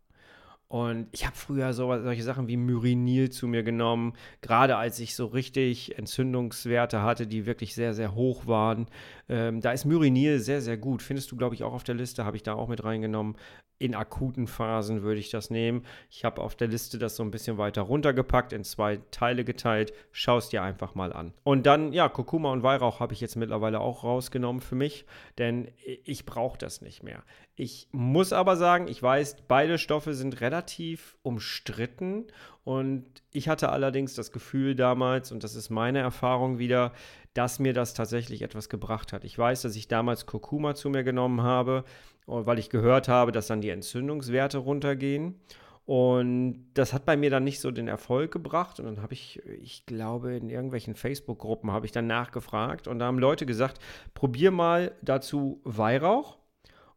Und 0.69 1.07
ich 1.11 1.25
habe 1.25 1.35
früher 1.35 1.73
so, 1.73 1.87
solche 2.03 2.21
Sachen 2.21 2.47
wie 2.47 2.55
Myrinil 2.55 3.31
zu 3.31 3.47
mir 3.47 3.63
genommen, 3.63 4.13
gerade 4.41 4.77
als 4.77 4.99
ich 4.99 5.15
so 5.15 5.25
richtig 5.25 5.97
Entzündungswerte 5.97 7.01
hatte, 7.01 7.25
die 7.25 7.47
wirklich 7.47 7.73
sehr, 7.73 7.95
sehr 7.95 8.13
hoch 8.13 8.45
waren. 8.45 8.87
Ähm, 9.29 9.61
da 9.61 9.71
ist 9.71 9.85
Myrinil 9.85 10.39
sehr, 10.39 10.61
sehr 10.61 10.77
gut. 10.77 11.01
Findest 11.01 11.31
du, 11.31 11.37
glaube 11.37 11.55
ich, 11.55 11.63
auch 11.63 11.73
auf 11.73 11.83
der 11.83 11.95
Liste, 11.95 12.23
habe 12.23 12.37
ich 12.37 12.43
da 12.43 12.53
auch 12.53 12.67
mit 12.67 12.83
reingenommen. 12.83 13.35
In 13.79 13.95
akuten 13.95 14.45
Phasen 14.45 15.03
würde 15.03 15.19
ich 15.19 15.29
das 15.29 15.49
nehmen. 15.49 15.83
Ich 16.09 16.25
habe 16.25 16.41
auf 16.41 16.55
der 16.55 16.67
Liste 16.67 16.99
das 16.99 17.15
so 17.15 17.23
ein 17.23 17.31
bisschen 17.31 17.57
weiter 17.57 17.81
runtergepackt, 17.81 18.53
in 18.53 18.65
zwei 18.65 18.99
Teile 19.09 19.45
geteilt. 19.45 19.93
Schau 20.11 20.37
es 20.37 20.49
dir 20.49 20.61
einfach 20.61 20.95
mal 20.95 21.13
an. 21.13 21.33
Und 21.43 21.65
dann, 21.65 21.93
ja, 21.93 22.09
Kurkuma 22.09 22.51
und 22.51 22.61
Weihrauch 22.61 22.99
habe 22.99 23.13
ich 23.13 23.21
jetzt 23.21 23.37
mittlerweile 23.37 23.79
auch 23.79 24.03
rausgenommen 24.03 24.61
für 24.61 24.75
mich, 24.75 25.05
denn 25.37 25.69
ich 26.03 26.25
brauche 26.25 26.57
das 26.57 26.81
nicht 26.81 27.03
mehr. 27.03 27.23
Ich 27.55 27.87
muss 27.91 28.33
aber 28.33 28.57
sagen, 28.57 28.87
ich 28.87 29.01
weiß, 29.01 29.37
beide 29.47 29.77
Stoffe 29.77 30.13
sind 30.13 30.41
relativ 30.41 31.17
umstritten 31.23 32.27
und 32.63 33.05
ich 33.31 33.49
hatte 33.49 33.69
allerdings 33.69 34.13
das 34.13 34.31
Gefühl 34.31 34.75
damals, 34.75 35.31
und 35.31 35.43
das 35.43 35.55
ist 35.55 35.69
meine 35.69 35.99
Erfahrung 35.99 36.59
wieder, 36.59 36.93
dass 37.33 37.59
mir 37.59 37.73
das 37.73 37.93
tatsächlich 37.93 38.41
etwas 38.41 38.69
gebracht 38.69 39.13
hat. 39.13 39.23
Ich 39.23 39.37
weiß, 39.37 39.61
dass 39.61 39.75
ich 39.75 39.87
damals 39.87 40.25
Kurkuma 40.25 40.75
zu 40.75 40.89
mir 40.89 41.03
genommen 41.03 41.41
habe 41.41 41.83
weil 42.29 42.59
ich 42.59 42.69
gehört 42.69 43.07
habe, 43.07 43.31
dass 43.31 43.47
dann 43.47 43.61
die 43.61 43.69
Entzündungswerte 43.69 44.59
runtergehen. 44.59 45.39
Und 45.85 46.67
das 46.75 46.93
hat 46.93 47.05
bei 47.05 47.17
mir 47.17 47.31
dann 47.31 47.43
nicht 47.43 47.59
so 47.59 47.71
den 47.71 47.87
Erfolg 47.87 48.31
gebracht. 48.31 48.79
Und 48.79 48.85
dann 48.85 49.01
habe 49.01 49.13
ich, 49.13 49.43
ich 49.59 49.87
glaube, 49.87 50.35
in 50.35 50.49
irgendwelchen 50.49 50.93
Facebook-Gruppen 50.93 51.71
habe 51.71 51.87
ich 51.87 51.91
dann 51.91 52.05
nachgefragt. 52.05 52.87
Und 52.87 52.99
da 52.99 53.07
haben 53.07 53.17
Leute 53.17 53.47
gesagt, 53.47 53.79
probier 54.13 54.51
mal 54.51 54.91
dazu 55.01 55.61
Weihrauch 55.63 56.37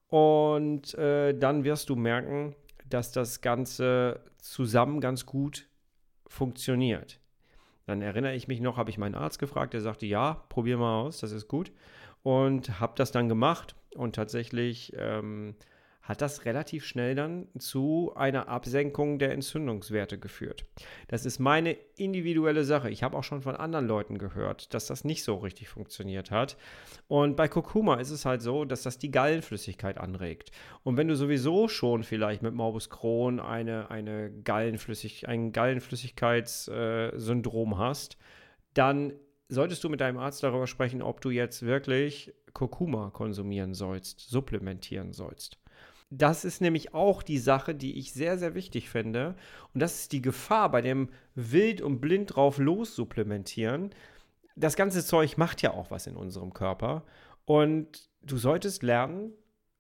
Und 0.08 0.92
äh, 0.98 1.32
dann 1.32 1.64
wirst 1.64 1.88
du 1.88 1.96
merken, 1.96 2.54
dass 2.86 3.12
das 3.12 3.40
Ganze 3.40 4.20
zusammen 4.36 5.00
ganz 5.00 5.24
gut 5.24 5.68
funktioniert. 6.26 7.18
Dann 7.86 8.02
erinnere 8.02 8.34
ich 8.34 8.46
mich 8.46 8.60
noch, 8.60 8.76
habe 8.76 8.90
ich 8.90 8.98
meinen 8.98 9.14
Arzt 9.14 9.38
gefragt, 9.38 9.72
der 9.72 9.80
sagte, 9.80 10.04
ja, 10.04 10.44
probier 10.50 10.76
mal 10.76 11.00
aus, 11.00 11.20
das 11.20 11.32
ist 11.32 11.48
gut. 11.48 11.72
Und 12.22 12.78
habe 12.78 12.92
das 12.96 13.10
dann 13.10 13.30
gemacht 13.30 13.74
und 13.96 14.14
tatsächlich 14.14 14.92
ähm, 14.96 15.56
hat 16.02 16.20
das 16.20 16.44
relativ 16.44 16.84
schnell 16.84 17.14
dann 17.14 17.46
zu 17.58 18.12
einer 18.16 18.48
Absenkung 18.48 19.20
der 19.20 19.30
Entzündungswerte 19.32 20.18
geführt. 20.18 20.64
Das 21.06 21.24
ist 21.24 21.38
meine 21.38 21.76
individuelle 21.96 22.64
Sache. 22.64 22.90
Ich 22.90 23.04
habe 23.04 23.16
auch 23.16 23.22
schon 23.22 23.42
von 23.42 23.54
anderen 23.54 23.86
Leuten 23.86 24.18
gehört, 24.18 24.74
dass 24.74 24.86
das 24.86 25.04
nicht 25.04 25.22
so 25.22 25.36
richtig 25.36 25.68
funktioniert 25.68 26.32
hat. 26.32 26.56
Und 27.06 27.36
bei 27.36 27.46
Kurkuma 27.46 28.00
ist 28.00 28.10
es 28.10 28.24
halt 28.24 28.42
so, 28.42 28.64
dass 28.64 28.82
das 28.82 28.98
die 28.98 29.12
Gallenflüssigkeit 29.12 29.96
anregt. 29.96 30.50
Und 30.82 30.96
wenn 30.96 31.06
du 31.06 31.14
sowieso 31.14 31.68
schon 31.68 32.02
vielleicht 32.02 32.42
mit 32.42 32.52
Morbus 32.52 32.90
Crohn 32.90 33.38
eine, 33.38 33.92
eine 33.92 34.32
Gallenflüssig, 34.42 35.28
ein 35.28 35.52
Gallenflüssigkeitssyndrom 35.52 37.72
äh, 37.72 37.76
hast, 37.76 38.18
dann 38.74 39.12
solltest 39.54 39.84
du 39.84 39.88
mit 39.88 40.00
deinem 40.00 40.18
Arzt 40.18 40.42
darüber 40.42 40.66
sprechen, 40.66 41.02
ob 41.02 41.20
du 41.20 41.30
jetzt 41.30 41.62
wirklich 41.62 42.34
Kurkuma 42.52 43.10
konsumieren 43.10 43.74
sollst, 43.74 44.20
supplementieren 44.20 45.12
sollst 45.12 45.58
das 46.14 46.44
ist 46.44 46.60
nämlich 46.60 46.92
auch 46.92 47.22
die 47.22 47.38
Sache, 47.38 47.74
die 47.74 47.98
ich 47.98 48.12
sehr, 48.12 48.36
sehr 48.36 48.54
wichtig 48.54 48.90
finde. 48.90 49.34
Und 49.72 49.80
das 49.80 50.00
ist 50.00 50.12
die 50.12 50.20
Gefahr 50.20 50.70
bei 50.70 50.82
dem 50.82 51.08
wild 51.34 51.80
und 51.80 52.00
blind 52.00 52.36
drauf 52.36 52.58
los 52.58 52.94
supplementieren. 52.94 53.94
Das 54.54 54.76
ganze 54.76 55.04
Zeug 55.04 55.38
macht 55.38 55.62
ja 55.62 55.72
auch 55.72 55.90
was 55.90 56.06
in 56.06 56.16
unserem 56.16 56.52
Körper. 56.52 57.04
Und 57.46 58.10
du 58.20 58.36
solltest 58.36 58.82
lernen, 58.82 59.32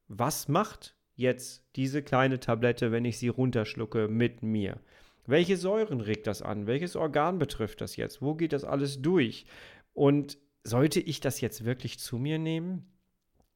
was 0.08 0.48
macht 0.48 0.96
jetzt 1.14 1.66
diese 1.76 2.02
kleine 2.02 2.40
Tablette, 2.40 2.92
wenn 2.92 3.04
ich 3.04 3.18
sie 3.18 3.28
runterschlucke, 3.28 4.08
mit 4.08 4.42
mir? 4.42 4.80
Welche 5.26 5.56
Säuren 5.56 6.00
regt 6.00 6.26
das 6.26 6.42
an? 6.42 6.66
Welches 6.66 6.96
Organ 6.96 7.38
betrifft 7.38 7.80
das 7.80 7.96
jetzt? 7.96 8.22
Wo 8.22 8.34
geht 8.34 8.52
das 8.52 8.64
alles 8.64 9.02
durch? 9.02 9.46
Und 9.94 10.38
sollte 10.64 11.00
ich 11.00 11.20
das 11.20 11.40
jetzt 11.40 11.64
wirklich 11.64 11.98
zu 11.98 12.18
mir 12.18 12.38
nehmen? 12.38 12.90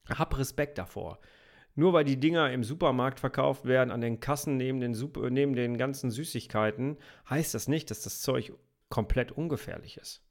Hab 0.08 0.38
Respekt 0.38 0.78
davor. 0.78 1.18
Nur 1.74 1.92
weil 1.92 2.04
die 2.04 2.18
Dinger 2.18 2.50
im 2.52 2.64
Supermarkt 2.64 3.20
verkauft 3.20 3.66
werden, 3.66 3.90
an 3.90 4.00
den 4.00 4.20
Kassen 4.20 4.56
neben 4.56 4.80
den, 4.80 4.94
Super, 4.94 5.28
neben 5.28 5.54
den 5.54 5.76
ganzen 5.76 6.10
Süßigkeiten, 6.10 6.96
heißt 7.28 7.52
das 7.52 7.68
nicht, 7.68 7.90
dass 7.90 8.02
das 8.02 8.22
Zeug 8.22 8.52
komplett 8.88 9.32
ungefährlich 9.32 9.98
ist. 9.98 10.22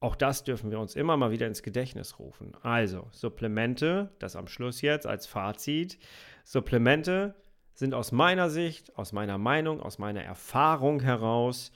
Auch 0.00 0.16
das 0.16 0.44
dürfen 0.44 0.70
wir 0.70 0.80
uns 0.80 0.96
immer 0.96 1.16
mal 1.16 1.30
wieder 1.30 1.46
ins 1.46 1.62
Gedächtnis 1.62 2.18
rufen. 2.18 2.54
Also, 2.62 3.08
Supplemente, 3.12 4.10
das 4.18 4.34
am 4.34 4.48
Schluss 4.48 4.80
jetzt 4.80 5.06
als 5.06 5.26
Fazit. 5.26 5.98
Supplemente 6.44 7.34
sind 7.80 7.94
aus 7.94 8.12
meiner 8.12 8.50
Sicht, 8.50 8.96
aus 8.98 9.12
meiner 9.12 9.38
Meinung, 9.38 9.80
aus 9.80 9.98
meiner 9.98 10.22
Erfahrung 10.22 11.00
heraus 11.00 11.72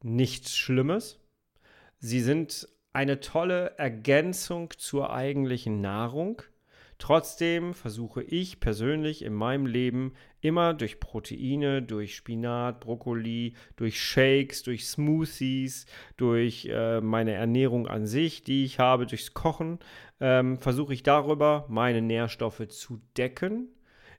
nichts 0.00 0.56
Schlimmes. 0.56 1.18
Sie 1.98 2.20
sind 2.20 2.68
eine 2.92 3.18
tolle 3.18 3.76
Ergänzung 3.76 4.70
zur 4.78 5.12
eigentlichen 5.12 5.80
Nahrung. 5.80 6.40
Trotzdem 6.98 7.74
versuche 7.74 8.22
ich 8.22 8.60
persönlich 8.60 9.24
in 9.24 9.34
meinem 9.34 9.66
Leben 9.66 10.12
immer 10.40 10.72
durch 10.72 11.00
Proteine, 11.00 11.82
durch 11.82 12.14
Spinat, 12.14 12.78
Brokkoli, 12.78 13.54
durch 13.74 14.00
Shakes, 14.00 14.62
durch 14.62 14.86
Smoothies, 14.86 15.86
durch 16.16 16.66
äh, 16.66 17.00
meine 17.00 17.32
Ernährung 17.32 17.88
an 17.88 18.06
sich, 18.06 18.44
die 18.44 18.64
ich 18.64 18.78
habe, 18.78 19.04
durchs 19.04 19.34
Kochen, 19.34 19.80
ähm, 20.20 20.58
versuche 20.58 20.94
ich 20.94 21.02
darüber 21.02 21.66
meine 21.68 22.02
Nährstoffe 22.02 22.68
zu 22.68 23.00
decken, 23.16 23.68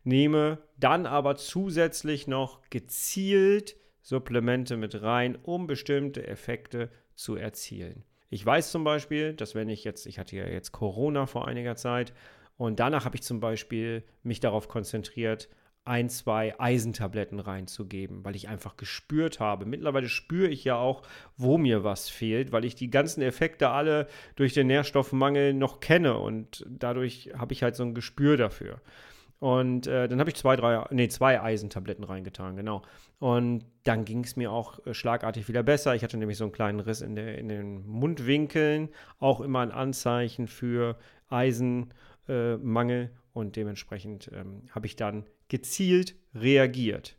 nehme 0.03 0.59
dann 0.77 1.05
aber 1.05 1.35
zusätzlich 1.35 2.27
noch 2.27 2.61
gezielt 2.69 3.75
Supplemente 4.01 4.77
mit 4.77 5.01
rein, 5.01 5.37
um 5.43 5.67
bestimmte 5.67 6.25
Effekte 6.27 6.89
zu 7.15 7.35
erzielen. 7.35 8.03
Ich 8.29 8.45
weiß 8.45 8.71
zum 8.71 8.83
Beispiel, 8.83 9.33
dass 9.33 9.55
wenn 9.55 9.69
ich 9.69 9.83
jetzt, 9.83 10.05
ich 10.05 10.17
hatte 10.17 10.35
ja 10.35 10.47
jetzt 10.47 10.71
Corona 10.71 11.25
vor 11.25 11.47
einiger 11.47 11.75
Zeit, 11.75 12.13
und 12.57 12.79
danach 12.79 13.05
habe 13.05 13.15
ich 13.15 13.23
zum 13.23 13.39
Beispiel 13.39 14.03
mich 14.21 14.39
darauf 14.39 14.67
konzentriert, 14.67 15.49
ein, 15.83 16.09
zwei 16.09 16.59
Eisentabletten 16.59 17.39
reinzugeben, 17.39 18.23
weil 18.23 18.35
ich 18.35 18.47
einfach 18.47 18.77
gespürt 18.77 19.39
habe. 19.39 19.65
Mittlerweile 19.65 20.09
spüre 20.09 20.47
ich 20.47 20.63
ja 20.63 20.75
auch, 20.75 21.01
wo 21.37 21.57
mir 21.57 21.83
was 21.83 22.07
fehlt, 22.07 22.51
weil 22.51 22.65
ich 22.65 22.75
die 22.75 22.91
ganzen 22.91 23.23
Effekte 23.23 23.69
alle 23.69 24.07
durch 24.35 24.53
den 24.53 24.67
Nährstoffmangel 24.67 25.55
noch 25.55 25.79
kenne 25.79 26.19
und 26.19 26.63
dadurch 26.69 27.31
habe 27.35 27.53
ich 27.53 27.63
halt 27.63 27.75
so 27.75 27.83
ein 27.83 27.95
Gespür 27.95 28.37
dafür. 28.37 28.79
Und 29.41 29.87
äh, 29.87 30.07
dann 30.07 30.19
habe 30.19 30.29
ich 30.29 30.35
zwei, 30.35 30.55
drei, 30.55 30.85
nee, 30.91 31.07
zwei 31.07 31.41
Eisentabletten 31.41 32.03
reingetan, 32.03 32.55
genau. 32.55 32.83
Und 33.17 33.65
dann 33.85 34.05
ging 34.05 34.23
es 34.23 34.35
mir 34.35 34.51
auch 34.51 34.85
äh, 34.85 34.93
schlagartig 34.93 35.47
wieder 35.47 35.63
besser. 35.63 35.95
Ich 35.95 36.03
hatte 36.03 36.15
nämlich 36.17 36.37
so 36.37 36.43
einen 36.43 36.53
kleinen 36.53 36.79
Riss 36.79 37.01
in, 37.01 37.15
der, 37.15 37.39
in 37.39 37.47
den 37.47 37.83
Mundwinkeln, 37.87 38.89
auch 39.17 39.41
immer 39.41 39.61
ein 39.61 39.71
Anzeichen 39.71 40.45
für 40.45 40.95
Eisen 41.27 41.91
äh, 42.27 42.53
und 43.33 43.55
dementsprechend 43.55 44.29
ähm, 44.31 44.61
habe 44.69 44.85
ich 44.85 44.95
dann 44.95 45.25
gezielt 45.47 46.13
reagiert. 46.35 47.17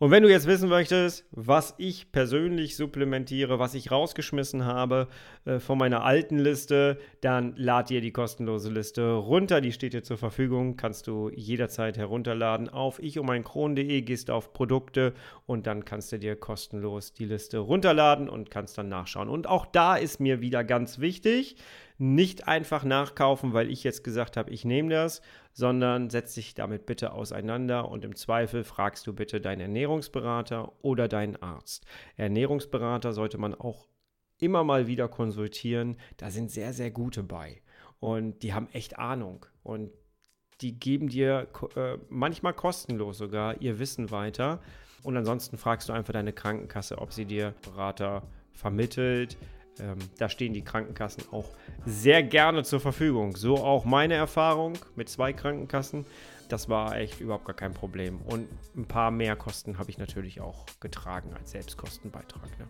Und 0.00 0.10
wenn 0.10 0.22
du 0.22 0.30
jetzt 0.30 0.46
wissen 0.46 0.70
möchtest, 0.70 1.26
was 1.30 1.74
ich 1.76 2.10
persönlich 2.10 2.74
supplementiere, 2.74 3.58
was 3.58 3.74
ich 3.74 3.90
rausgeschmissen 3.90 4.64
habe 4.64 5.08
äh, 5.44 5.58
von 5.58 5.76
meiner 5.76 6.04
alten 6.04 6.38
Liste, 6.38 6.98
dann 7.20 7.52
lad 7.56 7.90
dir 7.90 8.00
die 8.00 8.10
kostenlose 8.10 8.70
Liste 8.70 9.12
runter. 9.12 9.60
Die 9.60 9.72
steht 9.72 9.92
dir 9.92 10.02
zur 10.02 10.16
Verfügung, 10.16 10.78
kannst 10.78 11.06
du 11.06 11.28
jederzeit 11.28 11.98
herunterladen. 11.98 12.70
Auf 12.70 13.02
ichummeinkron.de 13.02 14.00
gehst 14.00 14.30
auf 14.30 14.54
Produkte 14.54 15.12
und 15.44 15.66
dann 15.66 15.84
kannst 15.84 16.12
du 16.12 16.18
dir 16.18 16.34
kostenlos 16.34 17.12
die 17.12 17.26
Liste 17.26 17.58
runterladen 17.58 18.30
und 18.30 18.50
kannst 18.50 18.78
dann 18.78 18.88
nachschauen. 18.88 19.28
Und 19.28 19.46
auch 19.46 19.66
da 19.66 19.96
ist 19.96 20.18
mir 20.18 20.40
wieder 20.40 20.64
ganz 20.64 21.00
wichtig, 21.00 21.56
nicht 21.98 22.48
einfach 22.48 22.84
nachkaufen, 22.84 23.52
weil 23.52 23.70
ich 23.70 23.84
jetzt 23.84 24.02
gesagt 24.02 24.38
habe, 24.38 24.50
ich 24.50 24.64
nehme 24.64 24.88
das, 24.88 25.20
sondern 25.52 26.10
setz 26.10 26.34
dich 26.34 26.54
damit 26.54 26.86
bitte 26.86 27.12
auseinander 27.12 27.88
und 27.88 28.04
im 28.04 28.16
Zweifel 28.16 28.64
fragst 28.64 29.06
du 29.06 29.12
bitte 29.12 29.40
deinen 29.40 29.60
Ernährungsberater 29.60 30.72
oder 30.82 31.08
deinen 31.08 31.36
Arzt. 31.36 31.86
Ernährungsberater 32.16 33.12
sollte 33.12 33.38
man 33.38 33.54
auch 33.54 33.86
immer 34.38 34.64
mal 34.64 34.86
wieder 34.86 35.08
konsultieren. 35.08 35.96
Da 36.16 36.30
sind 36.30 36.50
sehr, 36.50 36.72
sehr 36.72 36.90
gute 36.90 37.22
bei 37.22 37.60
und 37.98 38.42
die 38.42 38.54
haben 38.54 38.68
echt 38.72 38.98
Ahnung 38.98 39.46
und 39.62 39.90
die 40.60 40.78
geben 40.78 41.08
dir 41.08 41.48
äh, 41.76 41.96
manchmal 42.08 42.52
kostenlos 42.52 43.18
sogar 43.18 43.60
ihr 43.60 43.78
Wissen 43.78 44.10
weiter. 44.10 44.60
Und 45.02 45.16
ansonsten 45.16 45.56
fragst 45.56 45.88
du 45.88 45.94
einfach 45.94 46.12
deine 46.12 46.32
Krankenkasse, 46.32 46.98
ob 46.98 47.12
sie 47.12 47.24
dir 47.24 47.54
Berater 47.62 48.22
vermittelt. 48.52 49.38
Ähm, 49.80 49.98
da 50.18 50.28
stehen 50.28 50.52
die 50.52 50.62
Krankenkassen 50.62 51.24
auch 51.32 51.46
sehr 51.86 52.22
gerne 52.22 52.62
zur 52.62 52.80
Verfügung. 52.80 53.36
So 53.36 53.56
auch 53.56 53.84
meine 53.84 54.14
Erfahrung 54.14 54.74
mit 54.96 55.08
zwei 55.08 55.32
Krankenkassen. 55.32 56.04
Das 56.48 56.68
war 56.68 56.96
echt 56.96 57.20
überhaupt 57.20 57.44
gar 57.44 57.54
kein 57.54 57.72
Problem. 57.72 58.20
Und 58.22 58.48
ein 58.76 58.84
paar 58.84 59.12
mehr 59.12 59.36
Kosten 59.36 59.78
habe 59.78 59.90
ich 59.90 59.98
natürlich 59.98 60.40
auch 60.40 60.66
getragen 60.80 61.32
als 61.32 61.52
Selbstkostenbeitrag. 61.52 62.58
Ne? 62.58 62.66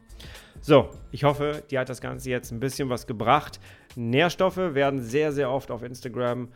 So, 0.61 0.91
ich 1.11 1.25
hoffe, 1.25 1.63
dir 1.71 1.81
hat 1.81 1.89
das 1.89 2.03
Ganze 2.03 2.29
jetzt 2.29 2.51
ein 2.51 2.61
bisschen 2.61 2.91
was 2.91 3.07
gebracht. 3.07 3.59
Nährstoffe 3.97 4.59
werden 4.59 5.01
sehr, 5.01 5.33
sehr 5.33 5.51
oft 5.51 5.71
auf 5.71 5.83
Instagram 5.83 6.49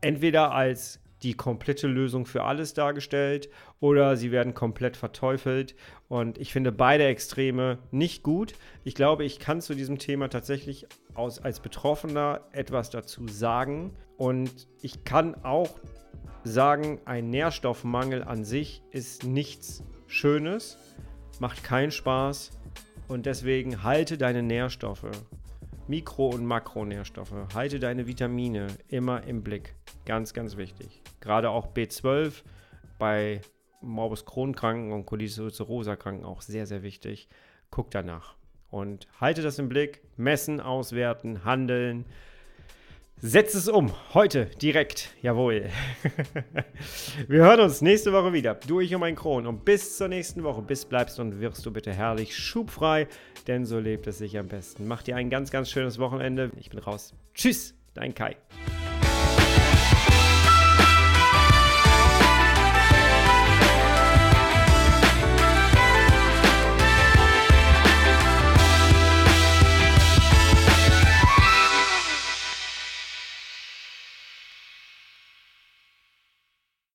entweder 0.00 0.52
als 0.52 1.00
die 1.22 1.34
komplette 1.34 1.86
Lösung 1.86 2.26
für 2.26 2.44
alles 2.44 2.74
dargestellt 2.74 3.50
oder 3.78 4.16
sie 4.16 4.30
werden 4.30 4.54
komplett 4.54 4.96
verteufelt. 4.96 5.74
Und 6.08 6.38
ich 6.38 6.52
finde 6.52 6.72
beide 6.72 7.04
Extreme 7.04 7.78
nicht 7.90 8.22
gut. 8.22 8.54
Ich 8.84 8.94
glaube, 8.94 9.24
ich 9.24 9.38
kann 9.38 9.60
zu 9.60 9.74
diesem 9.74 9.98
Thema 9.98 10.28
tatsächlich 10.28 10.86
aus, 11.14 11.38
als 11.38 11.60
Betroffener 11.60 12.40
etwas 12.52 12.90
dazu 12.90 13.28
sagen. 13.28 13.94
Und 14.16 14.68
ich 14.82 15.04
kann 15.04 15.34
auch 15.44 15.78
sagen, 16.44 17.00
ein 17.04 17.28
Nährstoffmangel 17.30 18.24
an 18.24 18.44
sich 18.44 18.82
ist 18.90 19.24
nichts 19.24 19.84
Schönes, 20.06 20.78
macht 21.38 21.62
keinen 21.64 21.90
Spaß. 21.90 22.52
Und 23.08 23.26
deswegen 23.26 23.82
halte 23.82 24.16
deine 24.18 24.42
Nährstoffe 24.42 25.10
Mikro- 25.90 26.28
und 26.28 26.46
Makronährstoffe. 26.46 27.34
Halte 27.52 27.80
deine 27.80 28.06
Vitamine 28.06 28.68
immer 28.86 29.24
im 29.24 29.42
Blick. 29.42 29.74
Ganz, 30.06 30.32
ganz 30.32 30.56
wichtig. 30.56 31.02
Gerade 31.20 31.50
auch 31.50 31.74
B12 31.74 32.44
bei 33.00 33.40
Morbus 33.80 34.24
Crohn-Kranken 34.24 34.92
und 34.92 35.04
Colitis 35.04 35.40
ulcerosa-Kranken 35.40 36.24
auch 36.24 36.42
sehr, 36.42 36.66
sehr 36.66 36.84
wichtig. 36.84 37.28
Guck 37.72 37.90
danach 37.90 38.36
und 38.70 39.08
halte 39.20 39.42
das 39.42 39.58
im 39.58 39.68
Blick. 39.68 40.02
Messen, 40.16 40.60
auswerten, 40.60 41.44
handeln. 41.44 42.06
Setz 43.22 43.54
es 43.54 43.68
um. 43.68 43.92
Heute 44.14 44.46
direkt. 44.46 45.10
Jawohl. 45.20 45.68
Wir 47.28 47.44
hören 47.44 47.60
uns 47.60 47.82
nächste 47.82 48.14
Woche 48.14 48.32
wieder. 48.32 48.54
Du, 48.54 48.80
ich 48.80 48.94
und 48.94 49.00
mein 49.00 49.14
Kron. 49.14 49.46
Und 49.46 49.66
bis 49.66 49.98
zur 49.98 50.08
nächsten 50.08 50.42
Woche. 50.42 50.62
Bis 50.62 50.86
bleibst 50.86 51.20
und 51.20 51.38
wirst 51.38 51.66
du 51.66 51.70
bitte 51.70 51.92
herrlich 51.92 52.34
schubfrei, 52.34 53.08
denn 53.46 53.66
so 53.66 53.78
lebt 53.78 54.06
es 54.06 54.18
sich 54.18 54.38
am 54.38 54.48
besten. 54.48 54.88
Mach 54.88 55.02
dir 55.02 55.16
ein 55.16 55.28
ganz, 55.28 55.50
ganz 55.50 55.70
schönes 55.70 55.98
Wochenende. 55.98 56.50
Ich 56.58 56.70
bin 56.70 56.78
raus. 56.78 57.12
Tschüss, 57.34 57.74
dein 57.92 58.14
Kai. 58.14 58.36